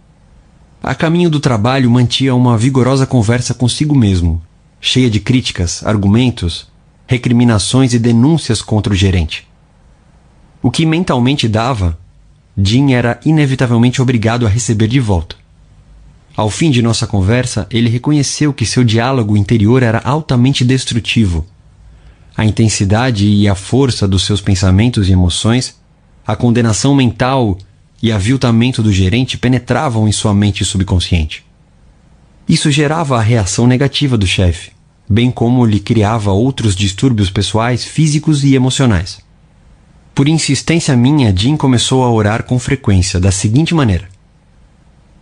A 0.82 0.94
caminho 0.94 1.28
do 1.28 1.40
trabalho 1.40 1.90
mantinha 1.90 2.34
uma 2.34 2.56
vigorosa 2.56 3.06
conversa 3.06 3.52
consigo 3.52 3.94
mesmo, 3.94 4.40
cheia 4.80 5.10
de 5.10 5.20
críticas, 5.20 5.84
argumentos, 5.84 6.68
recriminações 7.06 7.92
e 7.92 7.98
denúncias 7.98 8.62
contra 8.62 8.92
o 8.92 8.96
gerente. 8.96 9.46
O 10.62 10.70
que 10.70 10.86
mentalmente 10.86 11.46
dava, 11.46 11.98
Jim 12.56 12.92
era 12.92 13.20
inevitavelmente 13.24 14.00
obrigado 14.00 14.46
a 14.46 14.48
receber 14.48 14.88
de 14.88 14.98
volta. 14.98 15.36
Ao 16.38 16.48
fim 16.48 16.70
de 16.70 16.80
nossa 16.80 17.04
conversa, 17.04 17.66
ele 17.68 17.88
reconheceu 17.88 18.52
que 18.52 18.64
seu 18.64 18.84
diálogo 18.84 19.36
interior 19.36 19.82
era 19.82 19.98
altamente 19.98 20.64
destrutivo. 20.64 21.44
A 22.36 22.44
intensidade 22.44 23.26
e 23.26 23.48
a 23.48 23.56
força 23.56 24.06
dos 24.06 24.24
seus 24.24 24.40
pensamentos 24.40 25.08
e 25.08 25.12
emoções, 25.12 25.74
a 26.24 26.36
condenação 26.36 26.94
mental 26.94 27.58
e 28.00 28.12
aviltamento 28.12 28.84
do 28.84 28.92
gerente 28.92 29.36
penetravam 29.36 30.06
em 30.06 30.12
sua 30.12 30.32
mente 30.32 30.64
subconsciente. 30.64 31.44
Isso 32.48 32.70
gerava 32.70 33.18
a 33.18 33.20
reação 33.20 33.66
negativa 33.66 34.16
do 34.16 34.24
chefe, 34.24 34.70
bem 35.08 35.32
como 35.32 35.66
lhe 35.66 35.80
criava 35.80 36.30
outros 36.30 36.76
distúrbios 36.76 37.30
pessoais, 37.30 37.84
físicos 37.84 38.44
e 38.44 38.54
emocionais. 38.54 39.18
Por 40.14 40.28
insistência 40.28 40.96
minha, 40.96 41.34
Jim 41.36 41.56
começou 41.56 42.04
a 42.04 42.12
orar 42.12 42.44
com 42.44 42.60
frequência 42.60 43.18
da 43.18 43.32
seguinte 43.32 43.74
maneira: 43.74 44.08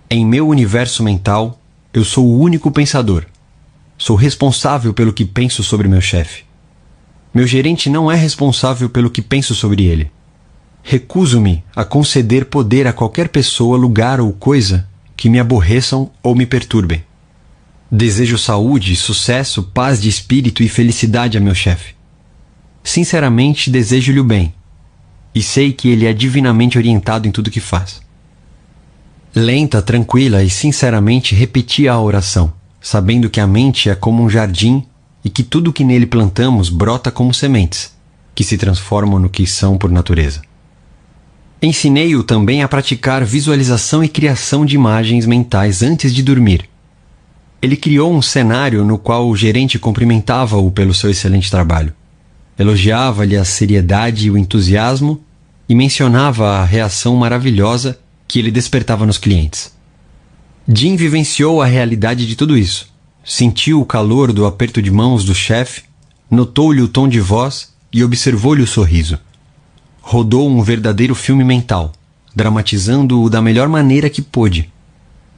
em 0.09 0.25
meu 0.25 0.49
universo 0.49 1.03
mental, 1.03 1.61
eu 1.93 2.05
sou 2.05 2.27
o 2.27 2.39
único 2.39 2.71
pensador. 2.71 3.25
Sou 3.99 4.15
responsável 4.15 4.95
pelo 4.95 5.13
que 5.13 5.25
penso 5.25 5.65
sobre 5.65 5.89
meu 5.89 6.01
chefe. 6.01 6.45
Meu 7.35 7.47
gerente 7.47 7.91
não 7.91 8.11
é 8.11 8.15
responsável 8.15 8.89
pelo 8.89 9.11
que 9.11 9.21
penso 9.21 9.55
sobre 9.55 9.85
ele. 9.85 10.11
Recuso-me 10.83 11.65
a 11.75 11.85
conceder 11.85 12.45
poder 12.45 12.87
a 12.87 12.93
qualquer 12.93 13.29
pessoa, 13.29 13.77
lugar 13.77 14.21
ou 14.21 14.33
coisa 14.33 14.89
que 15.17 15.29
me 15.29 15.41
aborreçam 15.41 16.11
ou 16.23 16.35
me 16.35 16.47
perturbem. 16.47 17.03
Desejo 17.91 18.39
saúde, 18.39 18.95
sucesso, 18.95 19.63
paz 19.63 20.01
de 20.01 20.09
espírito 20.09 20.63
e 20.63 20.69
felicidade 20.69 21.37
a 21.37 21.41
meu 21.41 21.55
chefe. 21.55 21.95
Sinceramente, 22.85 23.71
desejo-lhe 23.71 24.21
o 24.21 24.25
bem, 24.25 24.55
e 25.35 25.43
sei 25.43 25.73
que 25.73 25.89
ele 25.89 26.07
é 26.07 26.13
divinamente 26.13 26.79
orientado 26.79 27.27
em 27.27 27.33
tudo 27.33 27.51
que 27.51 27.61
faz. 27.61 28.06
Lenta, 29.39 29.83
tranquila 29.83 30.43
e 30.43 30.49
sinceramente 30.49 31.35
repetia 31.35 31.93
a 31.93 32.01
oração, 32.01 32.55
sabendo 32.81 33.29
que 33.29 33.39
a 33.39 33.47
mente 33.47 33.91
é 33.91 33.95
como 33.95 34.23
um 34.23 34.31
jardim 34.31 34.83
e 35.23 35.29
que 35.29 35.43
tudo 35.43 35.75
que 35.75 35.85
nele 35.85 36.07
plantamos 36.07 36.71
brota 36.71 37.11
como 37.11 37.35
sementes, 37.35 37.95
que 38.35 38.43
se 38.43 38.57
transformam 38.57 39.19
no 39.19 39.29
que 39.29 39.47
são 39.47 39.77
por 39.77 39.91
natureza. 39.91 40.41
Ensinei-o 41.61 42.25
também 42.25 42.63
a 42.63 42.69
praticar 42.69 43.27
visualização 43.27 44.03
e 44.03 44.09
criação 44.09 44.65
de 44.65 44.75
imagens 44.75 45.27
mentais 45.27 45.83
antes 45.83 46.15
de 46.15 46.23
dormir. 46.23 46.67
Ele 47.61 47.77
criou 47.77 48.11
um 48.11 48.23
cenário 48.23 48.87
no 48.87 48.97
qual 48.97 49.29
o 49.29 49.37
gerente 49.37 49.79
cumprimentava-o 49.79 50.71
pelo 50.71 50.95
seu 50.95 51.11
excelente 51.11 51.51
trabalho. 51.51 51.93
Elogiava-lhe 52.59 53.37
a 53.37 53.45
seriedade 53.45 54.29
e 54.29 54.31
o 54.31 54.39
entusiasmo 54.39 55.21
e 55.69 55.75
mencionava 55.75 56.53
a 56.53 56.65
reação 56.65 57.15
maravilhosa 57.17 57.99
que 58.27 58.39
ele 58.39 58.51
despertava 58.51 59.07
nos 59.07 59.19
clientes. 59.19 59.73
Jim 60.69 60.97
vivenciou 60.97 61.63
a 61.63 61.67
realidade 61.67 62.27
de 62.27 62.35
tudo 62.35 62.57
isso. 62.57 62.89
Sentiu 63.25 63.81
o 63.81 63.87
calor 63.87 64.33
do 64.33 64.47
aperto 64.47 64.83
de 64.83 64.91
mãos 64.91 65.25
do 65.25 65.35
chefe, 65.35 65.83
notou-lhe 66.31 66.83
o 66.83 66.89
tom 66.89 67.09
de 67.09 67.21
voz 67.21 67.73
e 67.93 68.03
observou-lhe 68.03 68.63
o 68.63 68.67
sorriso. 68.67 69.19
Rodou 70.01 70.49
um 70.49 70.63
verdadeiro 70.63 71.15
filme 71.15 71.45
mental, 71.45 71.93
dramatizando-o 72.35 73.31
da 73.31 73.41
melhor 73.41 73.69
maneira 73.69 74.11
que 74.11 74.23
pôde. 74.23 74.71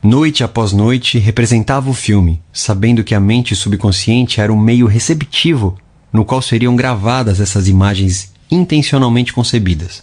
Noite 0.03 0.45
após 0.45 0.73
noite 0.73 1.19
representava 1.19 1.91
o 1.91 1.95
filme, 1.95 2.41
sabendo 2.53 3.03
que 3.03 3.15
a 3.15 3.21
mente 3.21 3.57
subconsciente 3.57 4.41
era 4.41 4.53
um 4.53 4.59
meio 4.59 4.87
receptivo 4.87 5.77
no 6.13 6.25
qual 6.25 6.41
seriam 6.41 6.75
gravadas 6.75 7.41
essas 7.41 7.69
imagens 7.69 8.33
intencionalmente 8.51 9.33
concebidas. 9.33 10.03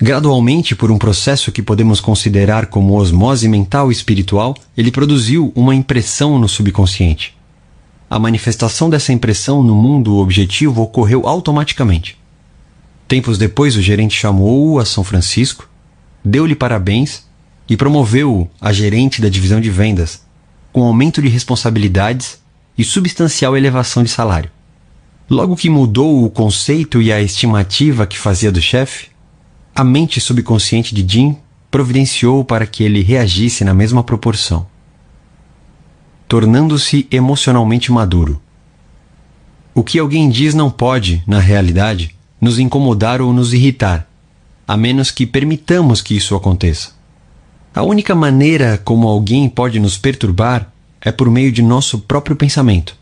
Gradualmente, 0.00 0.76
por 0.76 0.92
um 0.92 0.98
processo 0.98 1.50
que 1.50 1.60
podemos 1.60 2.00
considerar 2.00 2.66
como 2.66 2.94
osmose 2.94 3.48
mental 3.48 3.90
e 3.90 3.92
espiritual, 3.92 4.54
ele 4.76 4.92
produziu 4.92 5.52
uma 5.56 5.74
impressão 5.74 6.38
no 6.38 6.48
subconsciente. 6.48 7.36
A 8.08 8.16
manifestação 8.16 8.88
dessa 8.88 9.12
impressão 9.12 9.60
no 9.60 9.74
mundo 9.74 10.16
objetivo 10.18 10.82
ocorreu 10.82 11.26
automaticamente. 11.26 12.16
Tempos 13.08 13.36
depois, 13.38 13.76
o 13.76 13.82
gerente 13.82 14.16
chamou-o 14.16 14.78
a 14.78 14.84
São 14.84 15.02
Francisco, 15.02 15.68
deu-lhe 16.24 16.54
parabéns 16.54 17.24
e 17.68 17.76
promoveu-o 17.76 18.48
a 18.60 18.72
gerente 18.72 19.20
da 19.20 19.28
divisão 19.28 19.60
de 19.60 19.68
vendas, 19.68 20.22
com 20.72 20.84
aumento 20.84 21.20
de 21.20 21.28
responsabilidades 21.28 22.38
e 22.78 22.84
substancial 22.84 23.56
elevação 23.56 24.04
de 24.04 24.10
salário. 24.10 24.50
Logo 25.28 25.56
que 25.56 25.68
mudou 25.68 26.24
o 26.24 26.30
conceito 26.30 27.02
e 27.02 27.12
a 27.12 27.20
estimativa 27.20 28.06
que 28.06 28.16
fazia 28.16 28.52
do 28.52 28.62
chefe, 28.62 29.08
a 29.78 29.84
mente 29.84 30.20
subconsciente 30.20 30.92
de 30.92 31.06
Jim 31.08 31.36
providenciou 31.70 32.44
para 32.44 32.66
que 32.66 32.82
ele 32.82 33.00
reagisse 33.00 33.62
na 33.62 33.72
mesma 33.72 34.02
proporção, 34.02 34.66
tornando-se 36.26 37.06
emocionalmente 37.12 37.92
maduro. 37.92 38.42
O 39.72 39.84
que 39.84 40.00
alguém 40.00 40.28
diz 40.28 40.52
não 40.52 40.68
pode, 40.68 41.22
na 41.28 41.38
realidade, 41.38 42.12
nos 42.40 42.58
incomodar 42.58 43.22
ou 43.22 43.32
nos 43.32 43.54
irritar, 43.54 44.10
a 44.66 44.76
menos 44.76 45.12
que 45.12 45.24
permitamos 45.24 46.02
que 46.02 46.16
isso 46.16 46.34
aconteça. 46.34 46.90
A 47.72 47.84
única 47.84 48.16
maneira 48.16 48.78
como 48.78 49.06
alguém 49.06 49.48
pode 49.48 49.78
nos 49.78 49.96
perturbar 49.96 50.72
é 51.00 51.12
por 51.12 51.30
meio 51.30 51.52
de 51.52 51.62
nosso 51.62 52.00
próprio 52.00 52.34
pensamento. 52.34 52.96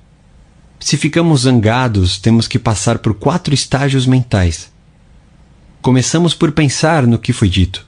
Se 0.79 0.99
ficamos 0.99 1.45
zangados, 1.45 2.19
temos 2.19 2.47
que 2.47 2.59
passar 2.59 2.99
por 2.99 3.15
quatro 3.15 3.55
estágios 3.55 4.07
mentais 4.07 4.76
Começamos 5.83 6.35
por 6.35 6.53
pensar 6.53 7.07
no 7.07 7.19
que 7.19 7.33
foi 7.33 7.49
dito. 7.49 7.87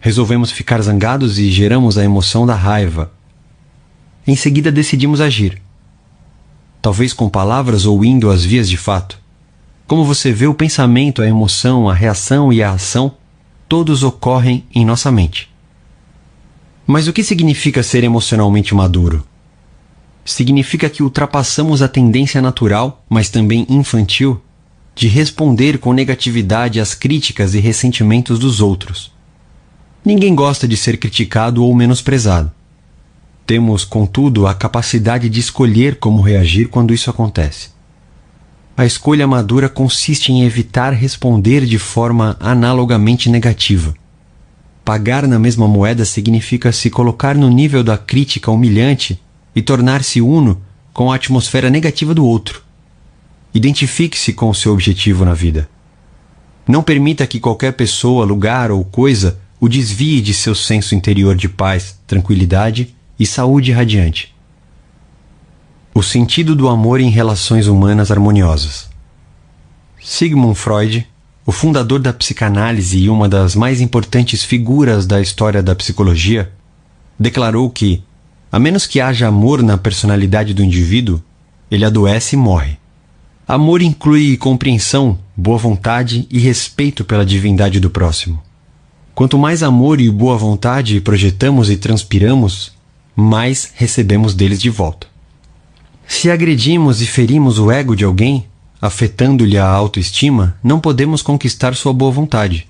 Resolvemos 0.00 0.50
ficar 0.50 0.80
zangados 0.82 1.38
e 1.38 1.50
geramos 1.50 1.96
a 1.98 2.04
emoção 2.04 2.46
da 2.46 2.54
raiva. 2.54 3.12
Em 4.26 4.36
seguida 4.36 4.72
decidimos 4.72 5.20
agir. 5.20 5.62
Talvez 6.82 7.12
com 7.12 7.28
palavras 7.28 7.86
ou 7.86 8.04
indo 8.04 8.30
às 8.30 8.44
vias 8.44 8.68
de 8.68 8.76
fato. 8.76 9.18
Como 9.86 10.04
você 10.04 10.32
vê, 10.32 10.46
o 10.46 10.54
pensamento, 10.54 11.22
a 11.22 11.28
emoção, 11.28 11.88
a 11.88 11.94
reação 11.94 12.52
e 12.52 12.62
a 12.62 12.72
ação, 12.72 13.14
todos 13.68 14.02
ocorrem 14.02 14.64
em 14.74 14.84
nossa 14.84 15.10
mente. 15.12 15.48
Mas 16.86 17.08
o 17.08 17.12
que 17.12 17.24
significa 17.24 17.82
ser 17.82 18.04
emocionalmente 18.04 18.74
maduro? 18.74 19.24
Significa 20.24 20.90
que 20.90 21.02
ultrapassamos 21.02 21.82
a 21.82 21.88
tendência 21.88 22.42
natural, 22.42 23.04
mas 23.08 23.28
também 23.28 23.66
infantil, 23.68 24.40
de 24.96 25.08
responder 25.08 25.76
com 25.76 25.92
negatividade 25.92 26.80
às 26.80 26.94
críticas 26.94 27.54
e 27.54 27.60
ressentimentos 27.60 28.38
dos 28.38 28.62
outros. 28.62 29.12
Ninguém 30.02 30.34
gosta 30.34 30.66
de 30.66 30.74
ser 30.74 30.96
criticado 30.96 31.62
ou 31.62 31.74
menosprezado. 31.74 32.50
Temos, 33.46 33.84
contudo, 33.84 34.46
a 34.46 34.54
capacidade 34.54 35.28
de 35.28 35.38
escolher 35.38 35.96
como 35.96 36.22
reagir 36.22 36.68
quando 36.68 36.94
isso 36.94 37.10
acontece. 37.10 37.68
A 38.74 38.86
escolha 38.86 39.26
madura 39.26 39.68
consiste 39.68 40.32
em 40.32 40.44
evitar 40.44 40.94
responder 40.94 41.66
de 41.66 41.78
forma 41.78 42.34
analogamente 42.40 43.28
negativa. 43.28 43.94
Pagar 44.82 45.28
na 45.28 45.38
mesma 45.38 45.68
moeda 45.68 46.06
significa 46.06 46.72
se 46.72 46.88
colocar 46.88 47.34
no 47.34 47.50
nível 47.50 47.84
da 47.84 47.98
crítica 47.98 48.50
humilhante 48.50 49.20
e 49.54 49.60
tornar-se 49.60 50.22
uno 50.22 50.62
com 50.94 51.12
a 51.12 51.16
atmosfera 51.16 51.68
negativa 51.68 52.14
do 52.14 52.24
outro. 52.24 52.65
Identifique-se 53.56 54.34
com 54.34 54.50
o 54.50 54.54
seu 54.54 54.70
objetivo 54.74 55.24
na 55.24 55.32
vida. 55.32 55.66
Não 56.68 56.82
permita 56.82 57.26
que 57.26 57.40
qualquer 57.40 57.72
pessoa, 57.72 58.26
lugar 58.26 58.70
ou 58.70 58.84
coisa 58.84 59.40
o 59.58 59.66
desvie 59.66 60.20
de 60.20 60.34
seu 60.34 60.54
senso 60.54 60.94
interior 60.94 61.34
de 61.34 61.48
paz, 61.48 61.98
tranquilidade 62.06 62.94
e 63.18 63.24
saúde 63.24 63.72
radiante. 63.72 64.36
O 65.94 66.02
sentido 66.02 66.54
do 66.54 66.68
amor 66.68 67.00
em 67.00 67.08
relações 67.08 67.66
humanas 67.66 68.10
harmoniosas. 68.10 68.90
Sigmund 70.02 70.54
Freud, 70.54 71.08
o 71.46 71.50
fundador 71.50 71.98
da 71.98 72.12
psicanálise 72.12 72.98
e 72.98 73.08
uma 73.08 73.26
das 73.26 73.54
mais 73.54 73.80
importantes 73.80 74.44
figuras 74.44 75.06
da 75.06 75.18
história 75.18 75.62
da 75.62 75.74
psicologia, 75.74 76.52
declarou 77.18 77.70
que, 77.70 78.02
a 78.52 78.58
menos 78.58 78.86
que 78.86 79.00
haja 79.00 79.26
amor 79.28 79.62
na 79.62 79.78
personalidade 79.78 80.52
do 80.52 80.62
indivíduo, 80.62 81.22
ele 81.70 81.86
adoece 81.86 82.36
e 82.36 82.38
morre. 82.38 82.76
Amor 83.48 83.80
inclui 83.80 84.36
compreensão, 84.36 85.20
boa 85.36 85.56
vontade 85.56 86.26
e 86.32 86.40
respeito 86.40 87.04
pela 87.04 87.24
divindade 87.24 87.78
do 87.78 87.88
próximo. 87.88 88.42
Quanto 89.14 89.38
mais 89.38 89.62
amor 89.62 90.00
e 90.00 90.10
boa 90.10 90.36
vontade 90.36 91.00
projetamos 91.00 91.70
e 91.70 91.76
transpiramos, 91.76 92.72
mais 93.14 93.70
recebemos 93.76 94.34
deles 94.34 94.60
de 94.60 94.68
volta. 94.68 95.06
Se 96.08 96.28
agredimos 96.28 97.00
e 97.00 97.06
ferimos 97.06 97.60
o 97.60 97.70
ego 97.70 97.94
de 97.94 98.04
alguém, 98.04 98.48
afetando-lhe 98.82 99.56
a 99.56 99.68
autoestima, 99.68 100.58
não 100.60 100.80
podemos 100.80 101.22
conquistar 101.22 101.76
sua 101.76 101.92
boa 101.92 102.10
vontade. 102.10 102.66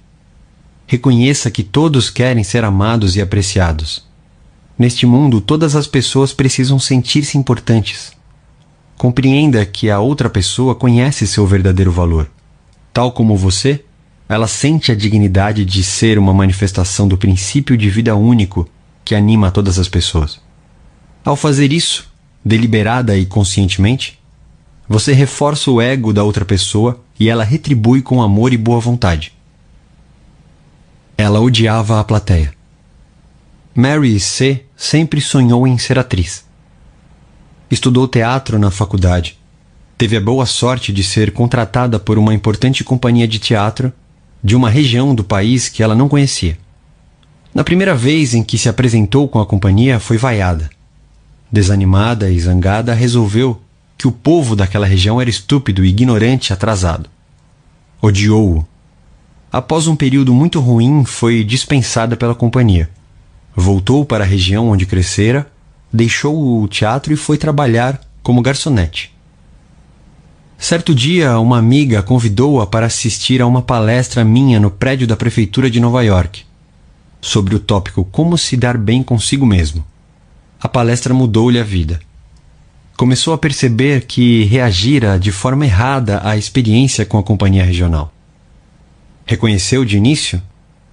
Reconheça 0.86 1.50
que 1.50 1.62
todos 1.62 2.10
querem 2.10 2.44
ser 2.44 2.64
amados 2.64 3.16
e 3.16 3.22
apreciados. 3.22 4.04
Neste 4.78 5.06
mundo, 5.06 5.40
todas 5.40 5.74
as 5.74 5.86
pessoas 5.86 6.34
precisam 6.34 6.78
sentir-se 6.78 7.38
importantes. 7.38 8.15
Compreenda 8.96 9.64
que 9.66 9.90
a 9.90 10.00
outra 10.00 10.30
pessoa 10.30 10.74
conhece 10.74 11.26
seu 11.26 11.46
verdadeiro 11.46 11.92
valor. 11.92 12.30
Tal 12.92 13.12
como 13.12 13.36
você, 13.36 13.84
ela 14.28 14.48
sente 14.48 14.90
a 14.90 14.94
dignidade 14.94 15.64
de 15.64 15.82
ser 15.84 16.18
uma 16.18 16.32
manifestação 16.32 17.06
do 17.06 17.18
princípio 17.18 17.76
de 17.76 17.90
vida 17.90 18.16
único 18.16 18.68
que 19.04 19.14
anima 19.14 19.50
todas 19.50 19.78
as 19.78 19.88
pessoas. 19.88 20.40
Ao 21.22 21.36
fazer 21.36 21.72
isso, 21.72 22.10
deliberada 22.44 23.16
e 23.18 23.26
conscientemente, 23.26 24.18
você 24.88 25.12
reforça 25.12 25.70
o 25.70 25.80
ego 25.80 26.12
da 26.12 26.24
outra 26.24 26.44
pessoa 26.44 27.00
e 27.18 27.28
ela 27.28 27.44
retribui 27.44 28.00
com 28.00 28.22
amor 28.22 28.52
e 28.52 28.56
boa 28.56 28.80
vontade. 28.80 29.32
Ela 31.18 31.40
odiava 31.40 32.00
a 32.00 32.04
plateia. 32.04 32.54
Mary 33.74 34.18
C. 34.18 34.64
sempre 34.74 35.20
sonhou 35.20 35.66
em 35.66 35.76
ser 35.76 35.98
atriz. 35.98 36.45
Estudou 37.70 38.06
teatro 38.06 38.58
na 38.58 38.70
faculdade. 38.70 39.36
Teve 39.98 40.16
a 40.16 40.20
boa 40.20 40.46
sorte 40.46 40.92
de 40.92 41.02
ser 41.02 41.32
contratada 41.32 41.98
por 41.98 42.16
uma 42.16 42.32
importante 42.32 42.84
companhia 42.84 43.26
de 43.26 43.38
teatro 43.38 43.92
de 44.42 44.54
uma 44.54 44.70
região 44.70 45.14
do 45.14 45.24
país 45.24 45.68
que 45.68 45.82
ela 45.82 45.94
não 45.94 46.08
conhecia. 46.08 46.56
Na 47.52 47.64
primeira 47.64 47.94
vez 47.94 48.34
em 48.34 48.42
que 48.44 48.56
se 48.56 48.68
apresentou 48.68 49.26
com 49.26 49.40
a 49.40 49.46
companhia, 49.46 49.98
foi 49.98 50.16
vaiada. 50.16 50.70
Desanimada 51.50 52.30
e 52.30 52.38
zangada, 52.38 52.94
resolveu 52.94 53.60
que 53.98 54.06
o 54.06 54.12
povo 54.12 54.54
daquela 54.54 54.86
região 54.86 55.20
era 55.20 55.30
estúpido, 55.30 55.84
ignorante 55.84 56.50
e 56.50 56.52
atrasado. 56.52 57.08
Odiou-o. 58.00 58.64
Após 59.50 59.88
um 59.88 59.96
período 59.96 60.32
muito 60.34 60.60
ruim, 60.60 61.04
foi 61.04 61.42
dispensada 61.42 62.16
pela 62.16 62.34
companhia. 62.34 62.90
Voltou 63.56 64.04
para 64.04 64.22
a 64.22 64.26
região 64.26 64.68
onde 64.68 64.86
crescera, 64.86 65.50
deixou 65.96 66.62
o 66.62 66.68
teatro 66.68 67.12
e 67.12 67.16
foi 67.16 67.36
trabalhar 67.36 68.00
como 68.22 68.42
garçonete. 68.42 69.12
Certo 70.58 70.94
dia, 70.94 71.38
uma 71.38 71.58
amiga 71.58 72.02
convidou-a 72.02 72.66
para 72.66 72.86
assistir 72.86 73.42
a 73.42 73.46
uma 73.46 73.62
palestra 73.62 74.24
minha 74.24 74.60
no 74.60 74.70
prédio 74.70 75.06
da 75.06 75.16
prefeitura 75.16 75.68
de 75.68 75.80
Nova 75.80 76.02
York, 76.02 76.44
sobre 77.20 77.56
o 77.56 77.58
tópico 77.58 78.04
Como 78.04 78.38
se 78.38 78.56
dar 78.56 78.78
bem 78.78 79.02
consigo 79.02 79.44
mesmo 79.44 79.84
a 80.60 80.68
palestra 80.68 81.12
mudou-lhe 81.12 81.60
a 81.60 81.64
vida. 81.64 82.00
Começou 82.96 83.34
a 83.34 83.38
perceber 83.38 84.06
que 84.06 84.44
reagira 84.44 85.18
de 85.18 85.30
forma 85.30 85.66
errada 85.66 86.20
à 86.24 86.36
experiência 86.36 87.04
com 87.04 87.18
a 87.18 87.22
companhia 87.22 87.62
regional. 87.62 88.12
Reconheceu 89.26 89.84
de 89.84 89.96
início 89.96 90.42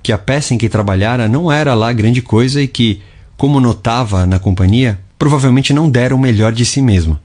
que 0.01 0.11
a 0.11 0.17
peça 0.17 0.53
em 0.53 0.57
que 0.57 0.67
trabalhara 0.67 1.29
não 1.29 1.51
era 1.51 1.73
lá 1.73 1.93
grande 1.93 2.21
coisa 2.21 2.61
e 2.61 2.67
que, 2.67 3.01
como 3.37 3.59
notava 3.59 4.25
na 4.25 4.39
companhia, 4.39 4.99
provavelmente 5.17 5.73
não 5.73 5.89
dera 5.89 6.15
o 6.15 6.19
melhor 6.19 6.51
de 6.51 6.65
si 6.65 6.81
mesma. 6.81 7.21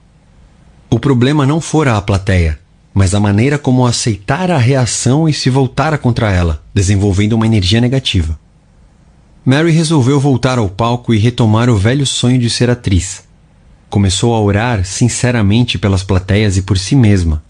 O 0.91 0.99
problema 0.99 1.47
não 1.47 1.61
fora 1.61 1.97
a 1.97 2.03
plateia, 2.03 2.59
mas 2.95 3.15
a 3.15 3.21
maneira 3.21 3.59
como 3.59 3.87
aceitar 3.87 4.51
a 4.51 4.59
reação 4.59 5.29
e 5.29 5.33
se 5.33 5.51
voltara 5.51 5.99
contra 5.99 6.33
ela, 6.33 6.63
desenvolvendo 6.75 7.35
uma 7.35 7.47
energia 7.47 7.81
negativa. 7.81 8.39
Mary 9.45 9.71
resolveu 9.71 10.19
voltar 10.19 10.59
ao 10.59 10.69
palco 10.69 11.15
e 11.15 11.19
retomar 11.19 11.71
o 11.71 11.77
velho 11.77 12.07
sonho 12.07 12.39
de 12.39 12.51
ser 12.51 12.69
atriz. 12.71 13.25
Começou 13.89 14.35
a 14.35 14.41
orar 14.41 14.85
sinceramente 14.85 15.79
pelas 15.79 16.03
plateias 16.03 16.57
e 16.57 16.63
por 16.63 16.77
si 16.77 16.95
mesma. 16.95 17.43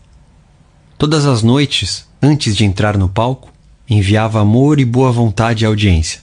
Todas 0.97 1.27
as 1.27 1.42
noites, 1.42 2.07
antes 2.23 2.55
de 2.55 2.64
entrar 2.64 2.97
no 2.97 3.09
palco, 3.09 3.53
enviava 3.88 4.40
amor 4.40 4.79
e 4.79 4.85
boa 4.85 5.11
vontade 5.11 5.64
à 5.64 5.68
audiência. 5.68 6.21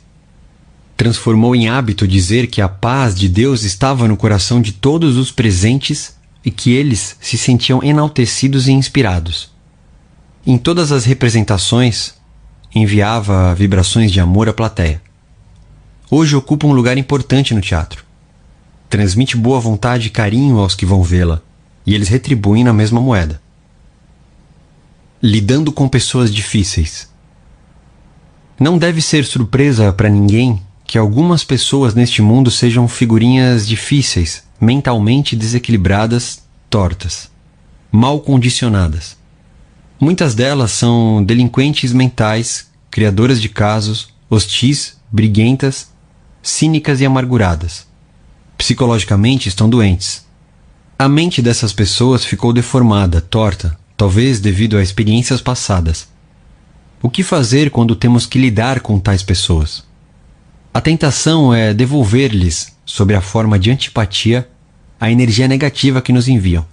Transformou 0.98 1.56
em 1.56 1.68
hábito 1.68 2.08
dizer 2.08 2.48
que 2.48 2.62
a 2.62 2.70
paz 2.70 3.16
de 3.16 3.28
Deus 3.28 3.64
estava 3.64 4.08
no 4.08 4.16
coração 4.16 4.62
de 4.62 4.72
todos 4.72 5.18
os 5.18 5.32
presentes 5.32 6.16
e 6.44 6.52
que 6.52 6.72
eles 6.72 7.18
se 7.20 7.38
sentiam 7.38 7.84
enaltecidos 7.84 8.68
e 8.68 8.72
inspirados. 8.72 9.52
Em 10.46 10.58
todas 10.58 10.92
as 10.92 11.06
representações, 11.06 12.14
enviava 12.74 13.54
vibrações 13.56 14.12
de 14.12 14.20
amor 14.20 14.48
à 14.48 14.54
plateia 14.54 15.02
hoje 16.10 16.36
ocupa 16.36 16.68
um 16.68 16.74
lugar 16.74 16.98
importante 16.98 17.54
no 17.54 17.62
teatro. 17.62 18.06
Transmite 18.90 19.36
boa 19.36 19.60
vontade 19.60 20.08
e 20.08 20.12
carinho 20.12 20.60
aos 20.60 20.76
que 20.76 20.86
vão 20.86 21.04
vê-la, 21.04 21.42
e 21.86 21.94
eles 21.94 22.08
retribuem 22.08 22.64
na 22.64 22.74
mesma 22.74 23.02
moeda. 23.02 23.42
Lidando 25.22 25.72
com 25.72 25.88
pessoas 25.88 26.34
difíceis. 26.34 27.10
Não 28.60 28.78
deve 28.78 29.02
ser 29.02 29.26
surpresa 29.26 29.92
para 29.92 30.10
ninguém 30.10 30.62
que 30.86 30.98
algumas 30.98 31.44
pessoas 31.44 31.94
neste 31.94 32.22
mundo 32.22 32.52
sejam 32.52 32.88
figurinhas 32.88 33.68
difíceis, 33.68 34.44
mentalmente 34.60 35.36
desequilibradas, 35.36 36.44
tortas, 36.70 37.30
mal 37.92 38.20
condicionadas. 38.20 39.18
Muitas 40.00 40.36
delas 40.36 40.72
são 40.72 41.24
delinquentes 41.24 41.92
mentais, 41.94 42.68
criadoras 42.92 43.42
de 43.42 43.50
casos, 43.50 44.10
hostis, 44.30 44.98
briguentas 45.12 45.94
cínicas 46.46 47.02
e 47.02 47.06
amarguradas. 47.06 47.88
Psicologicamente 48.56 49.50
estão 49.50 49.68
doentes. 49.68 50.24
A 50.98 51.10
mente 51.10 51.42
dessas 51.42 51.74
pessoas 51.74 52.24
ficou 52.24 52.54
deformada, 52.54 53.20
torta, 53.20 53.76
talvez 53.98 54.40
devido 54.40 54.78
a 54.78 54.84
experiências 54.84 55.42
passadas. 55.42 56.08
O 57.02 57.10
que 57.10 57.24
fazer 57.24 57.72
quando 57.72 57.96
temos 57.96 58.28
que 58.28 58.40
lidar 58.40 58.80
com 58.82 59.00
tais 59.00 59.24
pessoas? 59.24 59.84
A 60.76 60.82
tentação 60.82 61.54
é 61.54 61.74
devolver-lhes, 61.74 62.76
sob 62.86 63.16
a 63.16 63.22
forma 63.22 63.58
de 63.58 63.72
antipatia, 63.72 64.46
a 65.00 65.10
energia 65.10 65.48
negativa 65.48 66.02
que 66.02 66.12
nos 66.12 66.28
enviam. 66.28 66.66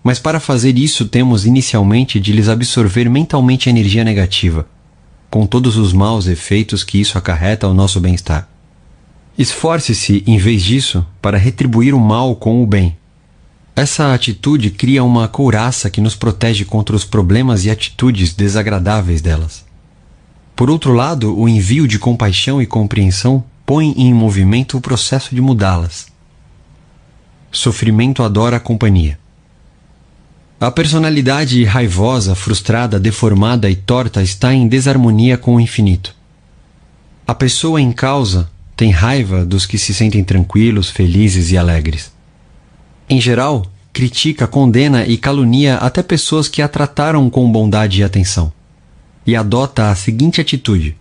Mas 0.00 0.20
para 0.20 0.38
fazer 0.38 0.78
isso, 0.78 1.06
temos 1.06 1.44
inicialmente 1.44 2.20
de 2.20 2.30
lhes 2.30 2.48
absorver 2.48 3.10
mentalmente 3.10 3.68
a 3.68 3.70
energia 3.70 4.04
negativa, 4.04 4.64
com 5.28 5.44
todos 5.44 5.76
os 5.76 5.92
maus 5.92 6.28
efeitos 6.28 6.84
que 6.84 7.00
isso 7.00 7.18
acarreta 7.18 7.66
ao 7.66 7.74
nosso 7.74 7.98
bem-estar. 7.98 8.48
Esforce-se, 9.36 10.22
em 10.24 10.38
vez 10.38 10.62
disso, 10.62 11.04
para 11.20 11.36
retribuir 11.36 11.96
o 11.96 11.98
mal 11.98 12.36
com 12.36 12.62
o 12.62 12.66
bem. 12.66 12.96
Essa 13.74 14.14
atitude 14.14 14.70
cria 14.70 15.02
uma 15.02 15.26
couraça 15.26 15.90
que 15.90 16.00
nos 16.00 16.14
protege 16.14 16.64
contra 16.64 16.94
os 16.94 17.04
problemas 17.04 17.64
e 17.64 17.70
atitudes 17.70 18.32
desagradáveis 18.34 19.20
delas. 19.20 19.66
Por 20.58 20.68
outro 20.68 20.92
lado, 20.92 21.38
o 21.38 21.48
envio 21.48 21.86
de 21.86 22.00
compaixão 22.00 22.60
e 22.60 22.66
compreensão 22.66 23.44
põe 23.68 23.92
em 23.98 24.14
movimento 24.14 24.78
o 24.78 24.80
processo 24.80 25.34
de 25.34 25.42
mudá-las. 25.42 26.06
Sofrimento 27.52 28.22
adora 28.22 28.56
a 28.56 28.60
companhia. 28.60 29.18
A 30.58 30.70
personalidade 30.70 31.62
raivosa, 31.64 32.34
frustrada, 32.34 32.98
deformada 32.98 33.68
e 33.68 33.76
torta 33.76 34.22
está 34.22 34.54
em 34.54 34.66
desarmonia 34.66 35.36
com 35.36 35.54
o 35.54 35.60
infinito. 35.60 36.16
A 37.26 37.34
pessoa 37.34 37.78
em 37.78 37.92
causa 37.92 38.50
tem 38.74 38.90
raiva 38.90 39.44
dos 39.44 39.66
que 39.66 39.76
se 39.76 39.92
sentem 39.92 40.24
tranquilos, 40.24 40.88
felizes 40.88 41.50
e 41.50 41.58
alegres. 41.58 42.10
Em 43.06 43.20
geral, 43.20 43.66
critica, 43.92 44.46
condena 44.46 45.04
e 45.04 45.18
calunia 45.18 45.76
até 45.76 46.02
pessoas 46.02 46.48
que 46.48 46.62
a 46.62 46.68
trataram 46.68 47.28
com 47.28 47.52
bondade 47.52 48.00
e 48.00 48.02
atenção. 48.02 48.50
E 49.26 49.36
adota 49.36 49.90
a 49.90 49.94
seguinte 49.94 50.40
atitude: 50.40 50.96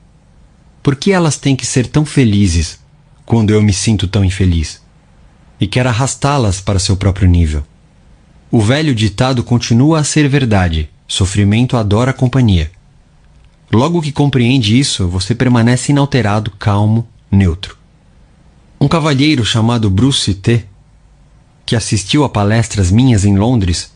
Por 0.87 0.95
que 0.95 1.11
elas 1.11 1.35
têm 1.35 1.53
que 1.53 1.65
ser 1.65 1.85
tão 1.85 2.05
felizes 2.05 2.79
quando 3.25 3.49
eu 3.49 3.61
me 3.61 3.73
sinto 3.73 4.07
tão 4.07 4.23
infeliz? 4.23 4.81
E 5.59 5.67
quer 5.67 5.85
arrastá-las 5.85 6.61
para 6.61 6.79
seu 6.79 6.95
próprio 6.95 7.27
nível. 7.27 7.61
O 8.49 8.61
velho 8.61 8.95
ditado 8.95 9.43
continua 9.43 9.99
a 9.99 10.03
ser 10.05 10.29
verdade: 10.29 10.89
sofrimento 11.05 11.75
adora 11.75 12.13
companhia. 12.13 12.71
Logo 13.69 14.01
que 14.01 14.13
compreende 14.13 14.79
isso, 14.79 15.09
você 15.09 15.35
permanece 15.35 15.91
inalterado, 15.91 16.51
calmo, 16.51 17.05
neutro. 17.29 17.77
Um 18.79 18.87
cavalheiro 18.87 19.43
chamado 19.43 19.89
Bruce 19.89 20.33
T 20.35 20.63
que 21.65 21.75
assistiu 21.75 22.23
a 22.23 22.29
palestras 22.29 22.89
minhas 22.91 23.25
em 23.25 23.37
Londres, 23.37 23.91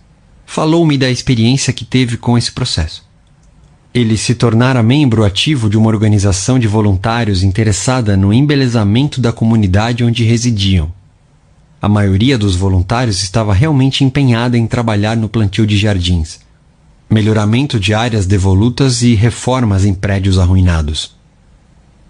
falou-me 0.45 0.97
da 0.97 1.10
experiência 1.10 1.71
que 1.71 1.86
teve 1.86 2.17
com 2.17 2.38
esse 2.38 2.51
processo. 2.51 3.10
Ele 3.93 4.15
se 4.15 4.34
tornara 4.36 4.82
membro 4.82 5.25
ativo 5.25 5.69
de 5.69 5.77
uma 5.77 5.89
organização 5.89 6.58
de 6.58 6.65
voluntários 6.65 7.43
interessada 7.43 8.15
no 8.15 8.32
embelezamento 8.32 9.19
da 9.19 9.34
comunidade 9.34 10.01
onde 10.01 10.23
residiam. 10.23 10.89
A 11.82 11.89
maioria 11.89 12.38
dos 12.38 12.56
voluntários 12.56 13.21
estava 13.21 13.54
realmente 13.54 14.06
empenhada 14.06 14.58
em 14.58 14.65
trabalhar 14.65 15.17
no 15.17 15.27
plantio 15.27 15.67
de 15.67 15.77
jardins, 15.77 16.39
melhoramento 17.10 17.77
de 17.77 17.93
áreas 17.93 18.25
devolutas 18.25 19.01
e 19.01 19.13
reformas 19.13 19.84
em 19.84 19.93
prédios 19.93 20.39
arruinados. 20.39 21.13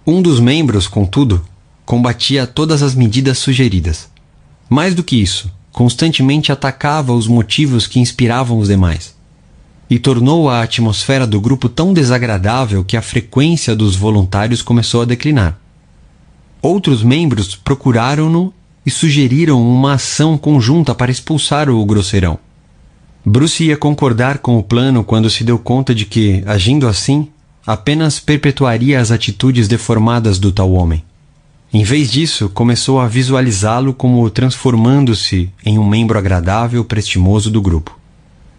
Um 0.05 0.21
dos 0.21 0.39
membros, 0.39 0.87
contudo, 0.87 1.43
combatia 1.83 2.45
todas 2.45 2.83
as 2.83 2.93
medidas 2.93 3.39
sugeridas. 3.39 4.07
Mais 4.69 4.93
do 4.93 5.03
que 5.03 5.15
isso, 5.19 5.51
constantemente 5.71 6.51
atacava 6.51 7.11
os 7.11 7.27
motivos 7.27 7.87
que 7.87 7.99
inspiravam 7.99 8.59
os 8.59 8.67
demais. 8.67 9.19
E 9.91 9.99
tornou 9.99 10.49
a 10.49 10.61
atmosfera 10.61 11.27
do 11.27 11.41
grupo 11.41 11.67
tão 11.67 11.93
desagradável 11.93 12.81
que 12.81 12.95
a 12.95 13.01
frequência 13.01 13.75
dos 13.75 13.93
voluntários 13.93 14.61
começou 14.61 15.01
a 15.01 15.05
declinar. 15.05 15.59
Outros 16.61 17.03
membros 17.03 17.57
procuraram-no 17.57 18.53
e 18.85 18.89
sugeriram 18.89 19.61
uma 19.61 19.95
ação 19.95 20.37
conjunta 20.37 20.95
para 20.95 21.11
expulsar 21.11 21.69
o 21.69 21.85
grosseirão. 21.85 22.39
Bruce 23.25 23.65
ia 23.65 23.75
concordar 23.75 24.37
com 24.37 24.57
o 24.57 24.63
plano 24.63 25.03
quando 25.03 25.29
se 25.29 25.43
deu 25.43 25.59
conta 25.59 25.93
de 25.93 26.05
que, 26.05 26.41
agindo 26.47 26.87
assim, 26.87 27.27
apenas 27.67 28.17
perpetuaria 28.17 28.97
as 28.97 29.11
atitudes 29.11 29.67
deformadas 29.67 30.39
do 30.39 30.53
tal 30.53 30.71
homem. 30.71 31.03
Em 31.73 31.83
vez 31.83 32.09
disso, 32.09 32.47
começou 32.47 32.99
a 32.99 33.07
visualizá-lo 33.07 33.93
como 33.93 34.29
transformando-se 34.29 35.51
em 35.65 35.77
um 35.77 35.85
membro 35.85 36.17
agradável, 36.17 36.85
prestimoso 36.85 37.51
do 37.51 37.61
grupo. 37.61 38.00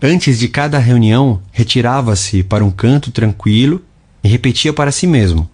Antes 0.05 0.41
de 0.41 0.49
cada 0.49 0.81
reunião, 0.81 1.41
retirava-se 1.53 2.43
para 2.43 2.65
um 2.65 2.73
canto 2.73 3.13
tranquilo 3.13 3.81
e 4.25 4.27
repetia 4.27 4.73
para 4.73 4.91
si 4.91 5.07
mesmo: 5.07 5.49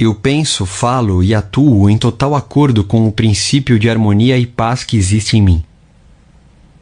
Eu 0.00 0.16
penso, 0.16 0.66
falo 0.66 1.22
e 1.22 1.32
atuo 1.32 1.88
em 1.88 1.96
total 1.96 2.34
acordo 2.34 2.82
com 2.82 3.06
o 3.06 3.12
princípio 3.12 3.78
de 3.78 3.88
harmonia 3.88 4.36
e 4.36 4.44
paz 4.44 4.82
que 4.82 4.96
existe 4.96 5.36
em 5.36 5.42
mim. 5.42 5.64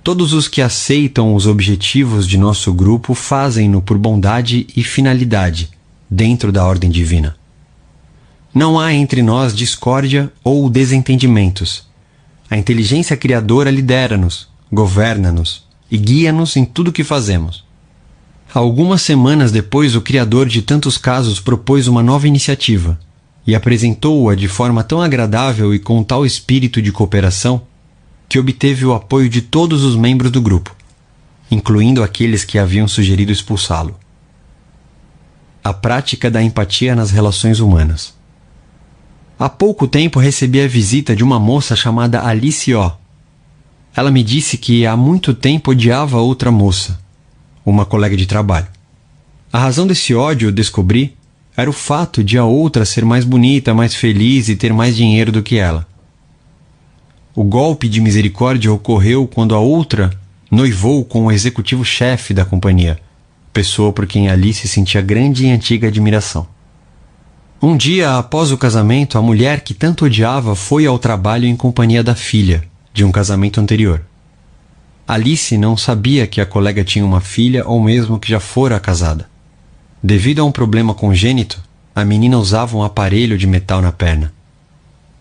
Todos 0.02 0.32
os 0.32 0.48
que 0.48 0.62
aceitam 0.62 1.34
os 1.34 1.46
objetivos 1.46 2.26
de 2.26 2.38
nosso 2.38 2.72
grupo 2.72 3.12
fazem-no 3.12 3.82
por 3.82 3.98
bondade 3.98 4.66
e 4.74 4.82
finalidade, 4.82 5.68
dentro 6.08 6.50
da 6.50 6.64
ordem 6.64 6.88
divina. 6.88 7.36
Não 8.54 8.80
há 8.80 8.94
entre 8.94 9.20
nós 9.20 9.54
discórdia 9.54 10.32
ou 10.42 10.70
desentendimentos. 10.70 11.86
A 12.48 12.56
inteligência 12.56 13.18
criadora 13.18 13.70
lidera-nos, 13.70 14.48
governa-nos 14.72 15.63
e 15.94 15.96
guia-nos 15.96 16.56
em 16.56 16.64
tudo 16.64 16.88
o 16.88 16.92
que 16.92 17.04
fazemos. 17.04 17.64
Algumas 18.52 19.00
semanas 19.00 19.52
depois, 19.52 19.94
o 19.94 20.00
Criador 20.00 20.48
de 20.48 20.60
tantos 20.60 20.98
casos 20.98 21.38
propôs 21.38 21.86
uma 21.86 22.02
nova 22.02 22.26
iniciativa 22.26 22.98
e 23.46 23.54
apresentou-a 23.54 24.34
de 24.34 24.48
forma 24.48 24.82
tão 24.82 25.00
agradável 25.00 25.72
e 25.72 25.78
com 25.78 26.02
tal 26.02 26.26
espírito 26.26 26.82
de 26.82 26.90
cooperação 26.90 27.62
que 28.28 28.40
obteve 28.40 28.84
o 28.84 28.92
apoio 28.92 29.28
de 29.28 29.40
todos 29.40 29.84
os 29.84 29.94
membros 29.94 30.32
do 30.32 30.42
grupo, 30.42 30.74
incluindo 31.48 32.02
aqueles 32.02 32.44
que 32.44 32.58
haviam 32.58 32.88
sugerido 32.88 33.30
expulsá-lo. 33.30 33.96
A 35.62 35.72
prática 35.72 36.28
da 36.28 36.42
empatia 36.42 36.96
nas 36.96 37.12
relações 37.12 37.60
humanas. 37.60 38.14
Há 39.38 39.48
pouco 39.48 39.86
tempo 39.86 40.18
recebi 40.18 40.60
a 40.60 40.66
visita 40.66 41.14
de 41.14 41.22
uma 41.22 41.38
moça 41.38 41.76
chamada 41.76 42.26
Alice 42.26 42.74
O. 42.74 43.03
Ela 43.96 44.10
me 44.10 44.22
disse 44.22 44.58
que 44.58 44.84
há 44.86 44.96
muito 44.96 45.32
tempo 45.32 45.70
odiava 45.70 46.18
outra 46.18 46.50
moça, 46.50 46.98
uma 47.64 47.86
colega 47.86 48.16
de 48.16 48.26
trabalho. 48.26 48.66
A 49.52 49.58
razão 49.58 49.86
desse 49.86 50.14
ódio, 50.14 50.50
descobri, 50.50 51.16
era 51.56 51.70
o 51.70 51.72
fato 51.72 52.24
de 52.24 52.36
a 52.36 52.44
outra 52.44 52.84
ser 52.84 53.04
mais 53.04 53.24
bonita, 53.24 53.72
mais 53.72 53.94
feliz 53.94 54.48
e 54.48 54.56
ter 54.56 54.72
mais 54.72 54.96
dinheiro 54.96 55.30
do 55.30 55.42
que 55.42 55.56
ela. 55.56 55.86
O 57.36 57.44
golpe 57.44 57.88
de 57.88 58.00
misericórdia 58.00 58.72
ocorreu 58.72 59.28
quando 59.28 59.54
a 59.54 59.60
outra 59.60 60.10
noivou 60.50 61.04
com 61.04 61.26
o 61.26 61.32
executivo-chefe 61.32 62.34
da 62.34 62.44
companhia, 62.44 62.98
pessoa 63.52 63.92
por 63.92 64.06
quem 64.06 64.28
Alice 64.28 64.66
sentia 64.66 65.00
grande 65.00 65.46
e 65.46 65.50
antiga 65.50 65.86
admiração. 65.86 66.46
Um 67.62 67.76
dia 67.76 68.18
após 68.18 68.50
o 68.50 68.58
casamento, 68.58 69.16
a 69.16 69.22
mulher 69.22 69.60
que 69.60 69.72
tanto 69.72 70.04
odiava 70.04 70.56
foi 70.56 70.84
ao 70.84 70.98
trabalho 70.98 71.46
em 71.46 71.56
companhia 71.56 72.02
da 72.02 72.14
filha, 72.14 72.64
de 72.94 73.04
um 73.04 73.10
casamento 73.10 73.60
anterior. 73.60 74.00
Alice 75.06 75.58
não 75.58 75.76
sabia 75.76 76.28
que 76.28 76.40
a 76.40 76.46
colega 76.46 76.84
tinha 76.84 77.04
uma 77.04 77.20
filha 77.20 77.66
ou 77.66 77.82
mesmo 77.82 78.20
que 78.20 78.30
já 78.30 78.38
fora 78.38 78.78
casada. 78.78 79.28
Devido 80.00 80.40
a 80.40 80.44
um 80.44 80.52
problema 80.52 80.94
congênito, 80.94 81.60
a 81.92 82.04
menina 82.04 82.38
usava 82.38 82.76
um 82.76 82.84
aparelho 82.84 83.36
de 83.36 83.48
metal 83.48 83.82
na 83.82 83.90
perna. 83.90 84.32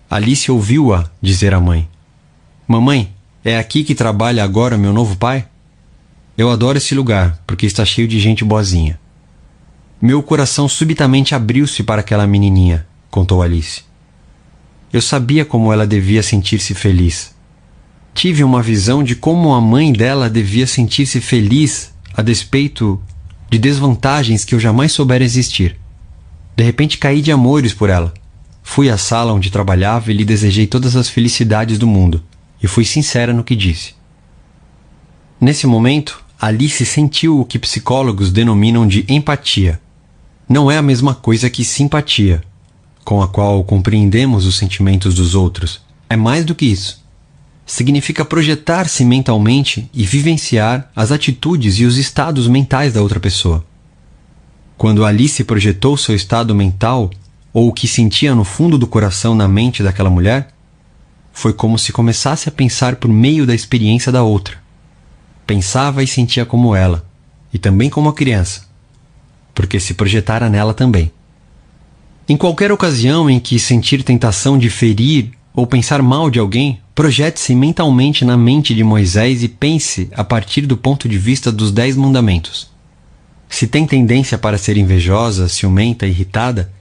Alice 0.09 0.49
ouviu-a 0.51 1.09
dizer 1.19 1.53
à 1.53 1.59
mãe: 1.59 1.89
Mamãe, 2.67 3.11
é 3.43 3.57
aqui 3.57 3.83
que 3.83 3.95
trabalha 3.95 4.43
agora 4.43 4.77
meu 4.77 4.93
novo 4.93 5.15
pai? 5.15 5.47
Eu 6.37 6.51
adoro 6.51 6.77
esse 6.77 6.93
lugar, 6.93 7.41
porque 7.47 7.65
está 7.65 7.83
cheio 7.83 8.07
de 8.07 8.19
gente 8.19 8.45
boazinha. 8.45 8.99
Meu 9.99 10.21
coração 10.21 10.69
subitamente 10.69 11.33
abriu-se 11.33 11.81
para 11.81 12.01
aquela 12.01 12.27
menininha, 12.27 12.85
contou 13.09 13.41
Alice. 13.41 13.83
Eu 14.91 15.01
sabia 15.01 15.43
como 15.43 15.73
ela 15.73 15.87
devia 15.87 16.21
sentir-se 16.21 16.75
feliz. 16.75 17.32
Tive 18.13 18.43
uma 18.43 18.61
visão 18.61 19.03
de 19.03 19.15
como 19.15 19.53
a 19.53 19.61
mãe 19.61 19.91
dela 19.91 20.29
devia 20.29 20.67
sentir-se 20.67 21.19
feliz 21.19 21.93
a 22.15 22.21
despeito 22.21 23.01
de 23.49 23.57
desvantagens 23.57 24.45
que 24.45 24.53
eu 24.55 24.59
jamais 24.59 24.91
soubera 24.91 25.23
existir. 25.23 25.77
De 26.55 26.63
repente 26.63 26.97
caí 26.97 27.21
de 27.21 27.31
amores 27.31 27.73
por 27.73 27.89
ela. 27.89 28.13
Fui 28.61 28.89
à 28.89 28.97
sala 28.97 29.33
onde 29.33 29.51
trabalhava 29.51 30.11
e 30.11 30.15
lhe 30.15 30.23
desejei 30.23 30.67
todas 30.67 30.95
as 30.95 31.09
felicidades 31.09 31.77
do 31.77 31.87
mundo, 31.87 32.23
e 32.61 32.67
fui 32.67 32.85
sincera 32.85 33.33
no 33.33 33.43
que 33.43 33.55
disse. 33.55 33.93
Nesse 35.41 35.67
momento, 35.67 36.23
Alice 36.39 36.85
sentiu 36.85 37.39
o 37.39 37.45
que 37.45 37.59
psicólogos 37.59 38.31
denominam 38.31 38.87
de 38.87 39.05
empatia 39.09 39.81
não 40.47 40.69
é 40.69 40.77
a 40.77 40.81
mesma 40.81 41.15
coisa 41.15 41.49
que 41.49 41.63
simpatia, 41.63 42.43
com 43.03 43.21
a 43.21 43.27
qual 43.27 43.63
compreendemos 43.63 44.45
os 44.45 44.55
sentimentos 44.55 45.15
dos 45.15 45.35
outros. 45.35 45.81
É 46.09 46.15
mais 46.15 46.45
do 46.45 46.53
que 46.53 46.65
isso. 46.65 47.02
Significa 47.65 48.25
projetar-se 48.25 49.05
mentalmente 49.05 49.89
e 49.93 50.03
vivenciar 50.05 50.91
as 50.95 51.11
atitudes 51.11 51.79
e 51.79 51.85
os 51.85 51.97
estados 51.97 52.47
mentais 52.47 52.93
da 52.93 53.01
outra 53.01 53.19
pessoa. 53.19 53.65
Quando 54.77 55.05
Alice 55.05 55.43
projetou 55.43 55.95
seu 55.95 56.15
estado 56.15 56.53
mental 56.53 57.09
ou 57.53 57.69
o 57.69 57.73
que 57.73 57.87
sentia 57.87 58.35
no 58.35 58.43
fundo 58.43 58.77
do 58.77 58.87
coração 58.87 59.33
na 59.33 59.47
mente 59.47 59.81
daquela 59.81 60.09
mulher, 60.09 60.49
foi 61.31 61.53
como 61.53 61.79
se 61.79 61.91
começasse 61.91 62.49
a 62.49 62.51
pensar 62.51 62.97
por 62.97 63.09
meio 63.09 63.45
da 63.45 63.55
experiência 63.55 64.11
da 64.11 64.23
outra. 64.23 64.57
Pensava 65.47 66.03
e 66.03 66.07
sentia 66.07 66.45
como 66.45 66.75
ela, 66.75 67.05
e 67.53 67.57
também 67.57 67.89
como 67.89 68.09
a 68.09 68.13
criança 68.13 68.73
porque 69.53 69.79
se 69.79 69.93
projetara 69.93 70.49
nela 70.49 70.73
também. 70.73 71.11
Em 72.27 72.35
qualquer 72.35 72.71
ocasião 72.71 73.29
em 73.29 73.39
que 73.39 73.59
sentir 73.59 74.03
tentação 74.03 74.57
de 74.57 74.69
ferir 74.69 75.31
ou 75.53 75.67
pensar 75.67 76.01
mal 76.01 76.29
de 76.29 76.39
alguém, 76.39 76.79
projete-se 76.95 77.55
mentalmente 77.55 78.23
na 78.23 78.37
mente 78.37 78.75
de 78.75 78.83
Moisés 78.83 79.43
e 79.43 79.47
pense 79.47 80.09
a 80.13 80.23
partir 80.23 80.61
do 80.61 80.77
ponto 80.77 81.09
de 81.09 81.17
vista 81.17 81.51
dos 81.51 81.71
Dez 81.71 81.95
Mandamentos. 81.95 82.71
Se 83.49 83.67
tem 83.67 83.85
tendência 83.85 84.37
para 84.37 84.57
ser 84.57 84.77
invejosa, 84.77 85.47
ciumenta, 85.47 86.05
irritada, 86.05 86.71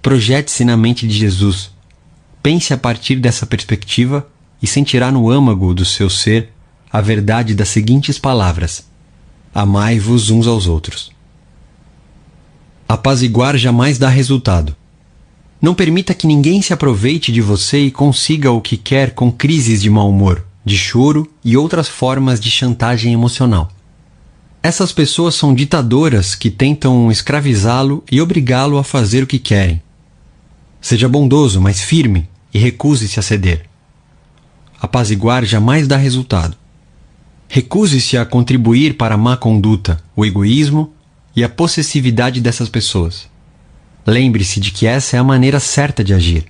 projete-se 0.00 0.64
na 0.64 0.76
mente 0.76 1.06
de 1.06 1.14
Jesus. 1.14 1.70
Pense 2.42 2.72
a 2.72 2.78
partir 2.78 3.16
dessa 3.16 3.46
perspectiva 3.46 4.26
e 4.62 4.66
sentirá 4.66 5.10
no 5.10 5.30
âmago 5.30 5.74
do 5.74 5.84
seu 5.84 6.08
ser 6.08 6.52
a 6.92 7.00
verdade 7.00 7.54
das 7.54 7.68
seguintes 7.68 8.18
palavras: 8.18 8.86
Amai-vos 9.54 10.30
uns 10.30 10.46
aos 10.46 10.66
outros. 10.66 11.10
Apaziguar 12.88 13.56
jamais 13.56 13.98
dá 13.98 14.08
resultado. 14.08 14.76
Não 15.60 15.74
permita 15.74 16.14
que 16.14 16.26
ninguém 16.26 16.60
se 16.60 16.72
aproveite 16.72 17.32
de 17.32 17.40
você 17.40 17.78
e 17.78 17.90
consiga 17.90 18.50
o 18.50 18.60
que 18.60 18.76
quer 18.76 19.12
com 19.12 19.32
crises 19.32 19.80
de 19.80 19.88
mau 19.88 20.10
humor, 20.10 20.44
de 20.64 20.76
choro 20.76 21.30
e 21.44 21.56
outras 21.56 21.88
formas 21.88 22.38
de 22.38 22.50
chantagem 22.50 23.12
emocional. 23.12 23.70
Essas 24.62 24.92
pessoas 24.92 25.34
são 25.34 25.54
ditadoras 25.54 26.34
que 26.34 26.50
tentam 26.50 27.10
escravizá-lo 27.10 28.02
e 28.10 28.20
obrigá-lo 28.20 28.78
a 28.78 28.84
fazer 28.84 29.22
o 29.22 29.26
que 29.26 29.38
querem. 29.38 29.80
Seja 30.80 31.08
bondoso, 31.08 31.60
mas 31.60 31.80
firme, 31.80 32.28
e 32.52 32.58
recuse-se 32.58 33.18
a 33.18 33.22
ceder. 33.22 33.66
Apaziguar 34.80 35.44
jamais 35.44 35.88
dá 35.88 35.96
resultado. 35.96 36.56
Recuse-se 37.48 38.18
a 38.18 38.26
contribuir 38.26 38.96
para 38.96 39.14
a 39.14 39.18
má 39.18 39.36
conduta, 39.36 40.02
o 40.14 40.24
egoísmo 40.24 40.92
e 41.34 41.44
a 41.44 41.48
possessividade 41.48 42.40
dessas 42.40 42.68
pessoas. 42.68 43.28
Lembre-se 44.06 44.60
de 44.60 44.70
que 44.70 44.86
essa 44.86 45.16
é 45.16 45.18
a 45.18 45.24
maneira 45.24 45.58
certa 45.58 46.04
de 46.04 46.14
agir. 46.14 46.46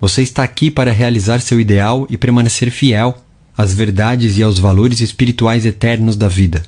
Você 0.00 0.22
está 0.22 0.44
aqui 0.44 0.70
para 0.70 0.92
realizar 0.92 1.40
seu 1.40 1.60
ideal 1.60 2.06
e 2.08 2.16
permanecer 2.16 2.70
fiel 2.70 3.18
às 3.56 3.74
verdades 3.74 4.38
e 4.38 4.42
aos 4.42 4.58
valores 4.58 5.00
espirituais 5.00 5.66
eternos 5.66 6.14
da 6.14 6.28
vida. 6.28 6.62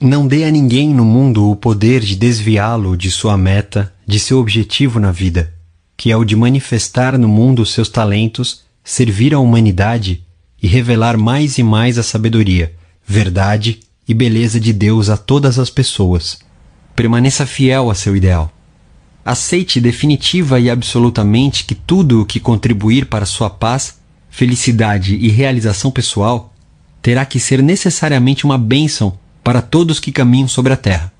Não 0.00 0.26
dê 0.26 0.44
a 0.44 0.50
ninguém 0.50 0.94
no 0.94 1.04
mundo 1.04 1.50
o 1.50 1.56
poder 1.56 2.00
de 2.00 2.16
desviá-lo 2.16 2.96
de 2.96 3.10
sua 3.10 3.36
meta, 3.36 3.92
de 4.06 4.18
seu 4.18 4.38
objetivo 4.38 4.98
na 4.98 5.12
vida, 5.12 5.52
que 5.96 6.10
é 6.10 6.16
o 6.16 6.24
de 6.24 6.34
manifestar 6.34 7.18
no 7.18 7.28
mundo 7.28 7.66
seus 7.66 7.88
talentos, 7.88 8.62
servir 8.82 9.34
à 9.34 9.38
humanidade 9.38 10.24
e 10.62 10.66
revelar 10.66 11.16
mais 11.18 11.58
e 11.58 11.62
mais 11.62 11.98
a 11.98 12.02
sabedoria, 12.02 12.72
verdade 13.06 13.80
e 14.08 14.14
beleza 14.14 14.58
de 14.58 14.72
Deus 14.72 15.10
a 15.10 15.16
todas 15.16 15.58
as 15.58 15.68
pessoas. 15.68 16.38
Permaneça 16.96 17.46
fiel 17.46 17.90
a 17.90 17.94
seu 17.94 18.16
ideal. 18.16 18.50
Aceite 19.24 19.80
definitiva 19.80 20.58
e 20.58 20.68
absolutamente 20.68 21.64
que 21.64 21.74
tudo 21.74 22.22
o 22.22 22.26
que 22.26 22.40
contribuir 22.40 23.06
para 23.06 23.24
sua 23.24 23.48
paz, 23.48 23.98
felicidade 24.28 25.14
e 25.14 25.28
realização 25.28 25.90
pessoal 25.90 26.52
terá 27.00 27.24
que 27.24 27.38
ser 27.38 27.62
necessariamente 27.62 28.44
uma 28.44 28.58
bênção 28.58 29.16
para 29.42 29.62
todos 29.62 30.00
que 30.00 30.10
caminham 30.10 30.48
sobre 30.48 30.72
a 30.72 30.76
terra. 30.76 31.12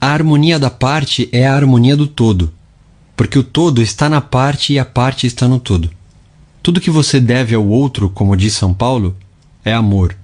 A 0.00 0.08
harmonia 0.08 0.58
da 0.58 0.70
parte 0.70 1.28
é 1.32 1.46
a 1.46 1.54
harmonia 1.54 1.96
do 1.96 2.06
todo, 2.06 2.52
porque 3.16 3.38
o 3.38 3.42
todo 3.42 3.80
está 3.80 4.08
na 4.08 4.20
parte 4.20 4.72
e 4.72 4.78
a 4.78 4.84
parte 4.84 5.26
está 5.26 5.48
no 5.48 5.58
todo. 5.58 5.90
Tudo 6.62 6.80
que 6.80 6.90
você 6.90 7.20
deve 7.20 7.54
ao 7.54 7.66
outro, 7.66 8.08
como 8.08 8.36
diz 8.36 8.54
São 8.54 8.72
Paulo, 8.72 9.16
é 9.64 9.72
amor. 9.72 10.16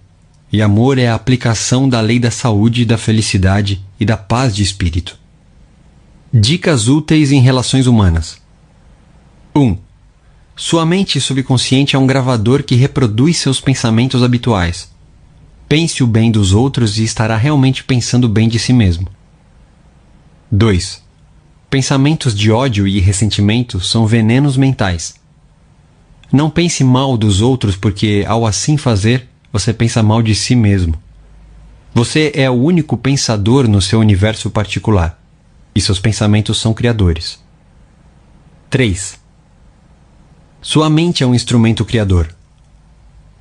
E 0.52 0.60
amor 0.62 0.98
é 0.98 1.08
a 1.08 1.14
aplicação 1.14 1.88
da 1.88 2.00
lei 2.00 2.18
da 2.18 2.30
saúde, 2.30 2.84
da 2.84 2.98
felicidade 2.98 3.80
e 3.98 4.04
da 4.04 4.16
paz 4.16 4.54
de 4.54 4.62
espírito. 4.62 5.19
Dicas 6.32 6.86
úteis 6.86 7.32
em 7.32 7.40
relações 7.40 7.88
humanas. 7.88 8.40
1. 9.52 9.60
Um, 9.60 9.76
sua 10.54 10.86
mente 10.86 11.20
subconsciente 11.20 11.96
é 11.96 11.98
um 11.98 12.06
gravador 12.06 12.62
que 12.62 12.76
reproduz 12.76 13.38
seus 13.38 13.60
pensamentos 13.60 14.22
habituais. 14.22 14.88
Pense 15.68 16.04
o 16.04 16.06
bem 16.06 16.30
dos 16.30 16.52
outros 16.52 17.00
e 17.00 17.02
estará 17.02 17.36
realmente 17.36 17.82
pensando 17.82 18.28
bem 18.28 18.48
de 18.48 18.60
si 18.60 18.72
mesmo. 18.72 19.08
2. 20.52 21.02
Pensamentos 21.68 22.32
de 22.32 22.52
ódio 22.52 22.86
e 22.86 23.00
ressentimento 23.00 23.80
são 23.80 24.06
venenos 24.06 24.56
mentais. 24.56 25.16
Não 26.32 26.48
pense 26.48 26.84
mal 26.84 27.16
dos 27.16 27.40
outros 27.40 27.74
porque, 27.74 28.24
ao 28.28 28.46
assim 28.46 28.76
fazer, 28.76 29.28
você 29.52 29.74
pensa 29.74 30.00
mal 30.00 30.22
de 30.22 30.36
si 30.36 30.54
mesmo. 30.54 30.94
Você 31.92 32.30
é 32.36 32.48
o 32.48 32.54
único 32.54 32.96
pensador 32.96 33.66
no 33.66 33.82
seu 33.82 33.98
universo 33.98 34.48
particular 34.48 35.19
e 35.74 35.80
seus 35.80 35.98
pensamentos 35.98 36.60
são 36.60 36.74
criadores. 36.74 37.38
3. 38.68 39.18
Sua 40.62 40.90
mente 40.90 41.22
é 41.22 41.26
um 41.26 41.34
instrumento 41.34 41.84
criador. 41.84 42.34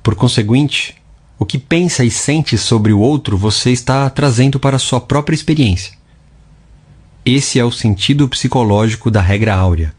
Por 0.02 0.14
conseguinte, 0.14 0.96
o 1.38 1.44
que 1.44 1.58
pensa 1.58 2.04
e 2.04 2.10
sente 2.10 2.56
sobre 2.56 2.92
o 2.92 2.98
outro 2.98 3.36
você 3.36 3.70
está 3.70 4.08
trazendo 4.10 4.58
para 4.58 4.78
sua 4.78 5.00
própria 5.00 5.34
experiência. 5.34 5.94
Esse 7.24 7.58
é 7.58 7.64
o 7.64 7.70
sentido 7.70 8.28
psicológico 8.28 9.10
da 9.10 9.20
regra 9.20 9.54
áurea. 9.54 9.94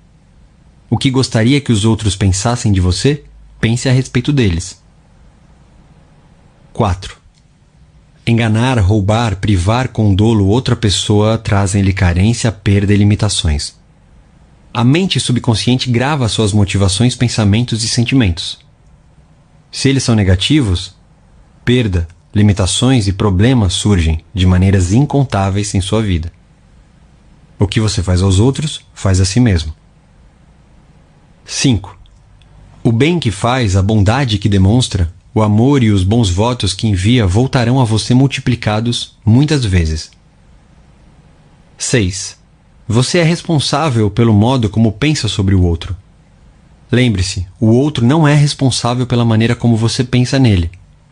O 0.89 0.97
que 0.97 1.09
gostaria 1.09 1.61
que 1.61 1.71
os 1.71 1.85
outros 1.85 2.15
pensassem 2.15 2.71
de 2.71 2.81
você, 2.81 3.23
pense 3.59 3.87
a 3.87 3.91
respeito 3.91 4.33
deles. 4.33 4.81
4. 6.73 7.20
Enganar, 8.31 8.79
roubar, 8.79 9.35
privar 9.35 9.89
com 9.89 10.15
dolo 10.15 10.47
outra 10.47 10.73
pessoa 10.73 11.37
trazem-lhe 11.37 11.91
carência, 11.91 12.49
perda 12.49 12.93
e 12.93 12.95
limitações. 12.95 13.75
A 14.73 14.85
mente 14.85 15.19
subconsciente 15.19 15.91
grava 15.91 16.29
suas 16.29 16.53
motivações, 16.53 17.13
pensamentos 17.13 17.83
e 17.83 17.89
sentimentos. 17.89 18.57
Se 19.69 19.89
eles 19.89 20.03
são 20.03 20.15
negativos, 20.15 20.95
perda, 21.65 22.07
limitações 22.33 23.05
e 23.05 23.11
problemas 23.11 23.73
surgem 23.73 24.23
de 24.33 24.47
maneiras 24.47 24.93
incontáveis 24.93 25.75
em 25.75 25.81
sua 25.81 26.01
vida. 26.01 26.31
O 27.59 27.67
que 27.67 27.81
você 27.81 28.01
faz 28.01 28.21
aos 28.21 28.39
outros, 28.39 28.79
faz 28.93 29.19
a 29.19 29.25
si 29.25 29.41
mesmo. 29.41 29.75
5. 31.43 31.99
O 32.81 32.93
bem 32.93 33.19
que 33.19 33.29
faz, 33.29 33.75
a 33.75 33.83
bondade 33.83 34.37
que 34.37 34.47
demonstra, 34.47 35.11
o 35.33 35.41
amor 35.41 35.81
e 35.81 35.91
os 35.91 36.03
bons 36.03 36.29
votos 36.29 36.73
que 36.73 36.87
envia 36.87 37.25
voltarão 37.25 37.79
a 37.79 37.85
você 37.85 38.13
multiplicados 38.13 39.15
muitas 39.25 39.63
vezes. 39.63 40.11
6. 41.77 42.37
Você 42.87 43.19
é 43.19 43.23
responsável 43.23 44.11
pelo 44.11 44.33
modo 44.33 44.69
como 44.69 44.91
pensa 44.91 45.29
sobre 45.29 45.55
o 45.55 45.63
outro. 45.63 45.95
Lembre-se, 46.91 47.47
o 47.59 47.67
outro 47.67 48.05
não 48.05 48.27
é 48.27 48.35
responsável 48.35 49.07
pela 49.07 49.23
maneira 49.23 49.55
como 49.55 49.77
você 49.77 50.03
pensa 50.03 50.37
nele. 50.37 50.69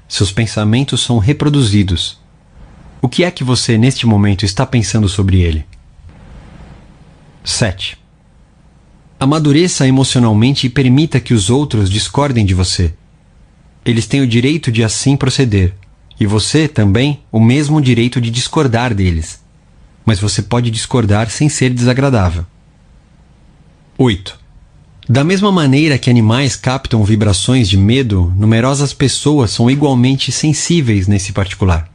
Seus 0.08 0.32
pensamentos 0.32 1.02
são 1.02 1.18
reproduzidos. 1.18 2.20
O 3.02 3.08
que 3.08 3.24
é 3.24 3.32
que 3.32 3.46
você, 3.46 3.78
neste 3.78 4.06
momento, 4.06 4.44
está 4.44 4.66
pensando 4.66 5.08
sobre 5.08 5.40
ele? 5.40 5.66
7. 7.46 7.98
Amadureça 9.18 9.88
emocionalmente 9.88 10.68
e 10.68 10.70
permita 10.70 11.22
que 11.22 11.34
os 11.34 11.50
outros 11.50 11.90
discordem 11.90 12.46
de 12.46 12.54
você 12.54 12.94
eles 13.90 14.08
têm 14.08 14.22
o 14.22 14.28
direito 14.28 14.72
de 14.72 14.84
assim 14.84 15.18
proceder, 15.18 15.74
e 16.20 16.26
você 16.26 16.68
também 16.68 17.22
o 17.32 17.40
mesmo 17.40 17.82
direito 17.82 18.20
de 18.20 18.30
discordar 18.30 18.94
deles. 18.94 19.40
Mas 20.06 20.20
você 20.20 20.42
pode 20.42 20.70
discordar 20.70 21.30
sem 21.30 21.50
ser 21.50 21.74
desagradável. 21.74 22.46
8. 23.98 24.38
Da 25.08 25.24
mesma 25.24 25.52
maneira 25.52 25.98
que 25.98 26.10
animais 26.10 26.56
captam 26.56 27.04
vibrações 27.04 27.68
de 27.68 27.78
medo, 27.78 28.32
numerosas 28.38 28.94
pessoas 28.94 29.52
são 29.52 29.70
igualmente 29.70 30.32
sensíveis 30.32 31.08
nesse 31.08 31.32
particular. 31.32 31.90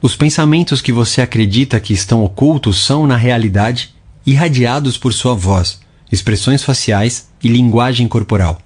Os 0.00 0.16
pensamentos 0.16 0.80
que 0.80 0.92
você 0.92 1.20
acredita 1.20 1.78
que 1.78 1.92
estão 1.92 2.24
ocultos 2.24 2.84
são, 2.84 3.06
na 3.06 3.16
realidade, 3.16 3.94
irradiados 4.24 4.96
por 4.96 5.12
sua 5.12 5.34
voz, 5.34 5.80
expressões 6.10 6.62
faciais 6.62 7.28
e 7.42 7.48
linguagem 7.48 8.08
corporal. 8.08 8.60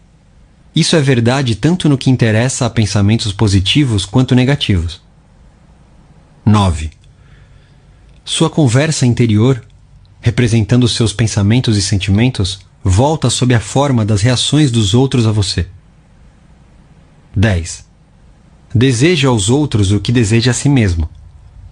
Isso 0.75 0.95
é 0.95 1.01
verdade 1.01 1.57
tanto 1.57 1.89
no 1.89 1.99
que 1.99 2.11
interessa 2.11 2.67
a 2.67 2.71
pensamentos 2.71 3.33
positivos 3.33 4.07
quanto 4.07 4.35
negativos. 4.35 5.01
9. 6.47 6.91
Sua 8.25 8.49
conversa 8.49 9.05
interior, 9.05 9.65
representando 10.21 10.87
seus 10.87 11.13
pensamentos 11.13 11.77
e 11.77 11.83
sentimentos, 11.83 12.61
volta 12.83 13.29
sob 13.29 13.55
a 13.55 13.61
forma 13.61 14.05
das 14.05 14.23
reações 14.23 14.71
dos 14.71 14.95
outros 14.95 15.27
a 15.27 15.33
você. 15.33 15.67
10. 17.35 17.85
Deseja 18.75 19.29
aos 19.29 19.51
outros 19.51 19.91
o 19.91 20.01
que 20.01 20.13
deseja 20.13 20.53
a 20.53 20.55
si 20.55 20.69
mesmo. 20.69 21.09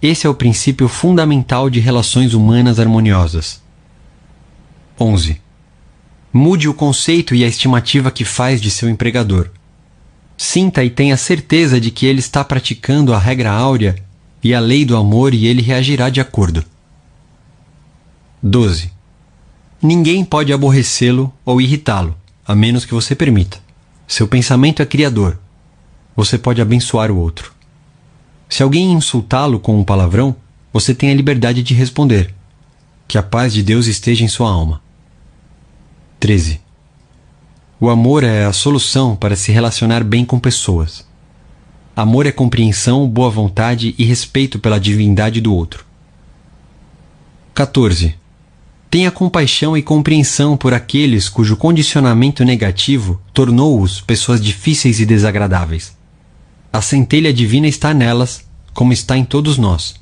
Esse 0.01 0.27
é 0.27 0.29
o 0.29 0.35
princípio 0.35 0.87
fundamental 0.87 1.69
de 1.69 1.79
relações 1.79 2.33
humanas 2.33 2.79
harmoniosas. 2.79 3.61
11. 4.99 5.41
Mude 6.31 6.69
o 6.69 6.73
conceito 6.73 7.33
e 7.33 7.43
a 7.43 7.47
estimativa 7.47 8.11
que 8.11 8.23
faz 8.23 8.61
de 8.61 8.69
seu 8.69 8.87
empregador. 8.87 9.49
Sinta 10.37 10.83
e 10.83 10.89
tenha 10.89 11.17
certeza 11.17 11.81
de 11.81 11.89
que 11.91 12.05
ele 12.05 12.19
está 12.19 12.43
praticando 12.43 13.13
a 13.13 13.17
regra 13.17 13.51
áurea 13.51 13.95
e 14.43 14.53
a 14.53 14.59
lei 14.59 14.85
do 14.85 14.95
amor 14.95 15.33
e 15.33 15.47
ele 15.47 15.61
reagirá 15.61 16.09
de 16.09 16.21
acordo. 16.21 16.63
12. 18.41 18.91
Ninguém 19.81 20.23
pode 20.23 20.53
aborrecê-lo 20.53 21.33
ou 21.43 21.59
irritá-lo, 21.59 22.15
a 22.47 22.55
menos 22.55 22.85
que 22.85 22.93
você 22.93 23.15
permita. 23.15 23.59
Seu 24.07 24.27
pensamento 24.27 24.81
é 24.81 24.85
criador. 24.85 25.37
Você 26.15 26.37
pode 26.37 26.61
abençoar 26.61 27.11
o 27.11 27.17
outro. 27.17 27.53
Se 28.47 28.63
alguém 28.63 28.91
insultá-lo 28.91 29.59
com 29.59 29.79
um 29.79 29.83
palavrão, 29.83 30.35
você 30.71 30.93
tem 30.93 31.11
a 31.11 31.15
liberdade 31.15 31.63
de 31.63 31.73
responder. 31.73 32.33
Que 33.07 33.17
a 33.17 33.23
paz 33.23 33.53
de 33.53 33.63
Deus 33.63 33.87
esteja 33.87 34.23
em 34.23 34.27
sua 34.27 34.49
alma. 34.49 34.81
13. 36.19 36.59
O 37.79 37.89
amor 37.89 38.25
é 38.25 38.43
a 38.43 38.51
solução 38.51 39.15
para 39.15 39.37
se 39.37 39.53
relacionar 39.53 40.03
bem 40.03 40.25
com 40.25 40.37
pessoas. 40.37 41.07
Amor 41.95 42.25
é 42.25 42.31
compreensão, 42.31 43.07
boa 43.07 43.29
vontade 43.29 43.95
e 43.97 44.03
respeito 44.03 44.59
pela 44.59 44.81
divindade 44.81 45.39
do 45.39 45.53
outro. 45.53 45.85
14. 47.53 48.15
Tenha 48.91 49.09
compaixão 49.11 49.77
e 49.77 49.81
compreensão 49.81 50.57
por 50.57 50.73
aqueles 50.73 51.29
cujo 51.29 51.55
condicionamento 51.55 52.43
negativo 52.43 53.21
tornou-os 53.33 54.01
pessoas 54.01 54.41
difíceis 54.41 54.99
e 54.99 55.05
desagradáveis. 55.05 55.95
A 56.73 56.81
centelha 56.81 57.31
divina 57.31 57.67
está 57.67 57.93
nelas, 57.93 58.45
como 58.73 58.91
está 58.91 59.17
em 59.17 59.23
todos 59.23 59.57
nós. 59.57 59.95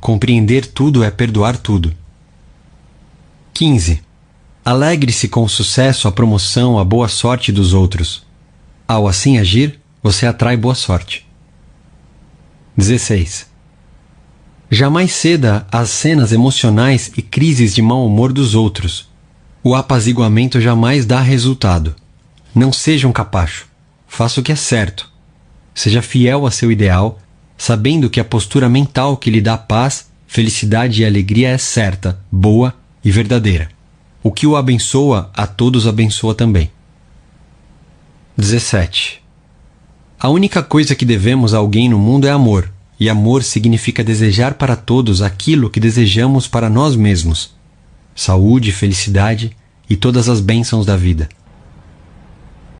Compreender 0.00 0.66
tudo 0.66 1.04
é 1.04 1.10
perdoar 1.10 1.56
tudo. 1.56 1.94
15. 3.54 4.02
Alegre-se 4.64 5.26
com 5.26 5.42
o 5.42 5.48
sucesso, 5.48 6.06
a 6.06 6.12
promoção, 6.12 6.78
a 6.78 6.84
boa 6.84 7.08
sorte 7.08 7.50
dos 7.50 7.74
outros. 7.74 8.24
Ao 8.86 9.08
assim 9.08 9.38
agir, 9.38 9.80
você 10.00 10.24
atrai 10.24 10.56
boa 10.56 10.76
sorte. 10.76 11.26
16. 12.76 13.50
Jamais 14.70 15.10
ceda 15.10 15.66
às 15.70 15.90
cenas 15.90 16.32
emocionais 16.32 17.10
e 17.16 17.22
crises 17.22 17.74
de 17.74 17.82
mau 17.82 18.06
humor 18.06 18.32
dos 18.32 18.54
outros. 18.54 19.10
O 19.64 19.74
apaziguamento 19.74 20.60
jamais 20.60 21.04
dá 21.04 21.20
resultado. 21.20 21.96
Não 22.54 22.72
seja 22.72 23.08
um 23.08 23.12
capacho. 23.12 23.66
Faça 24.06 24.40
o 24.40 24.44
que 24.44 24.52
é 24.52 24.56
certo. 24.56 25.10
Seja 25.74 26.00
fiel 26.00 26.46
a 26.46 26.52
seu 26.52 26.70
ideal, 26.70 27.18
sabendo 27.58 28.08
que 28.08 28.20
a 28.20 28.24
postura 28.24 28.68
mental 28.68 29.16
que 29.16 29.30
lhe 29.30 29.40
dá 29.40 29.58
paz, 29.58 30.06
felicidade 30.24 31.02
e 31.02 31.04
alegria 31.04 31.48
é 31.48 31.58
certa, 31.58 32.20
boa 32.30 32.72
e 33.04 33.10
verdadeira. 33.10 33.68
O 34.22 34.30
que 34.30 34.46
o 34.46 34.56
abençoa, 34.56 35.30
a 35.34 35.46
todos 35.46 35.86
abençoa 35.86 36.34
também. 36.34 36.70
17. 38.36 39.20
A 40.18 40.28
única 40.28 40.62
coisa 40.62 40.94
que 40.94 41.04
devemos 41.04 41.52
a 41.52 41.58
alguém 41.58 41.88
no 41.88 41.98
mundo 41.98 42.26
é 42.26 42.30
amor, 42.30 42.72
e 43.00 43.10
amor 43.10 43.42
significa 43.42 44.04
desejar 44.04 44.54
para 44.54 44.76
todos 44.76 45.22
aquilo 45.22 45.68
que 45.68 45.80
desejamos 45.80 46.46
para 46.46 46.70
nós 46.70 46.94
mesmos: 46.94 47.52
saúde, 48.14 48.70
felicidade 48.70 49.56
e 49.90 49.96
todas 49.96 50.28
as 50.28 50.40
bênçãos 50.40 50.86
da 50.86 50.96
vida. 50.96 51.28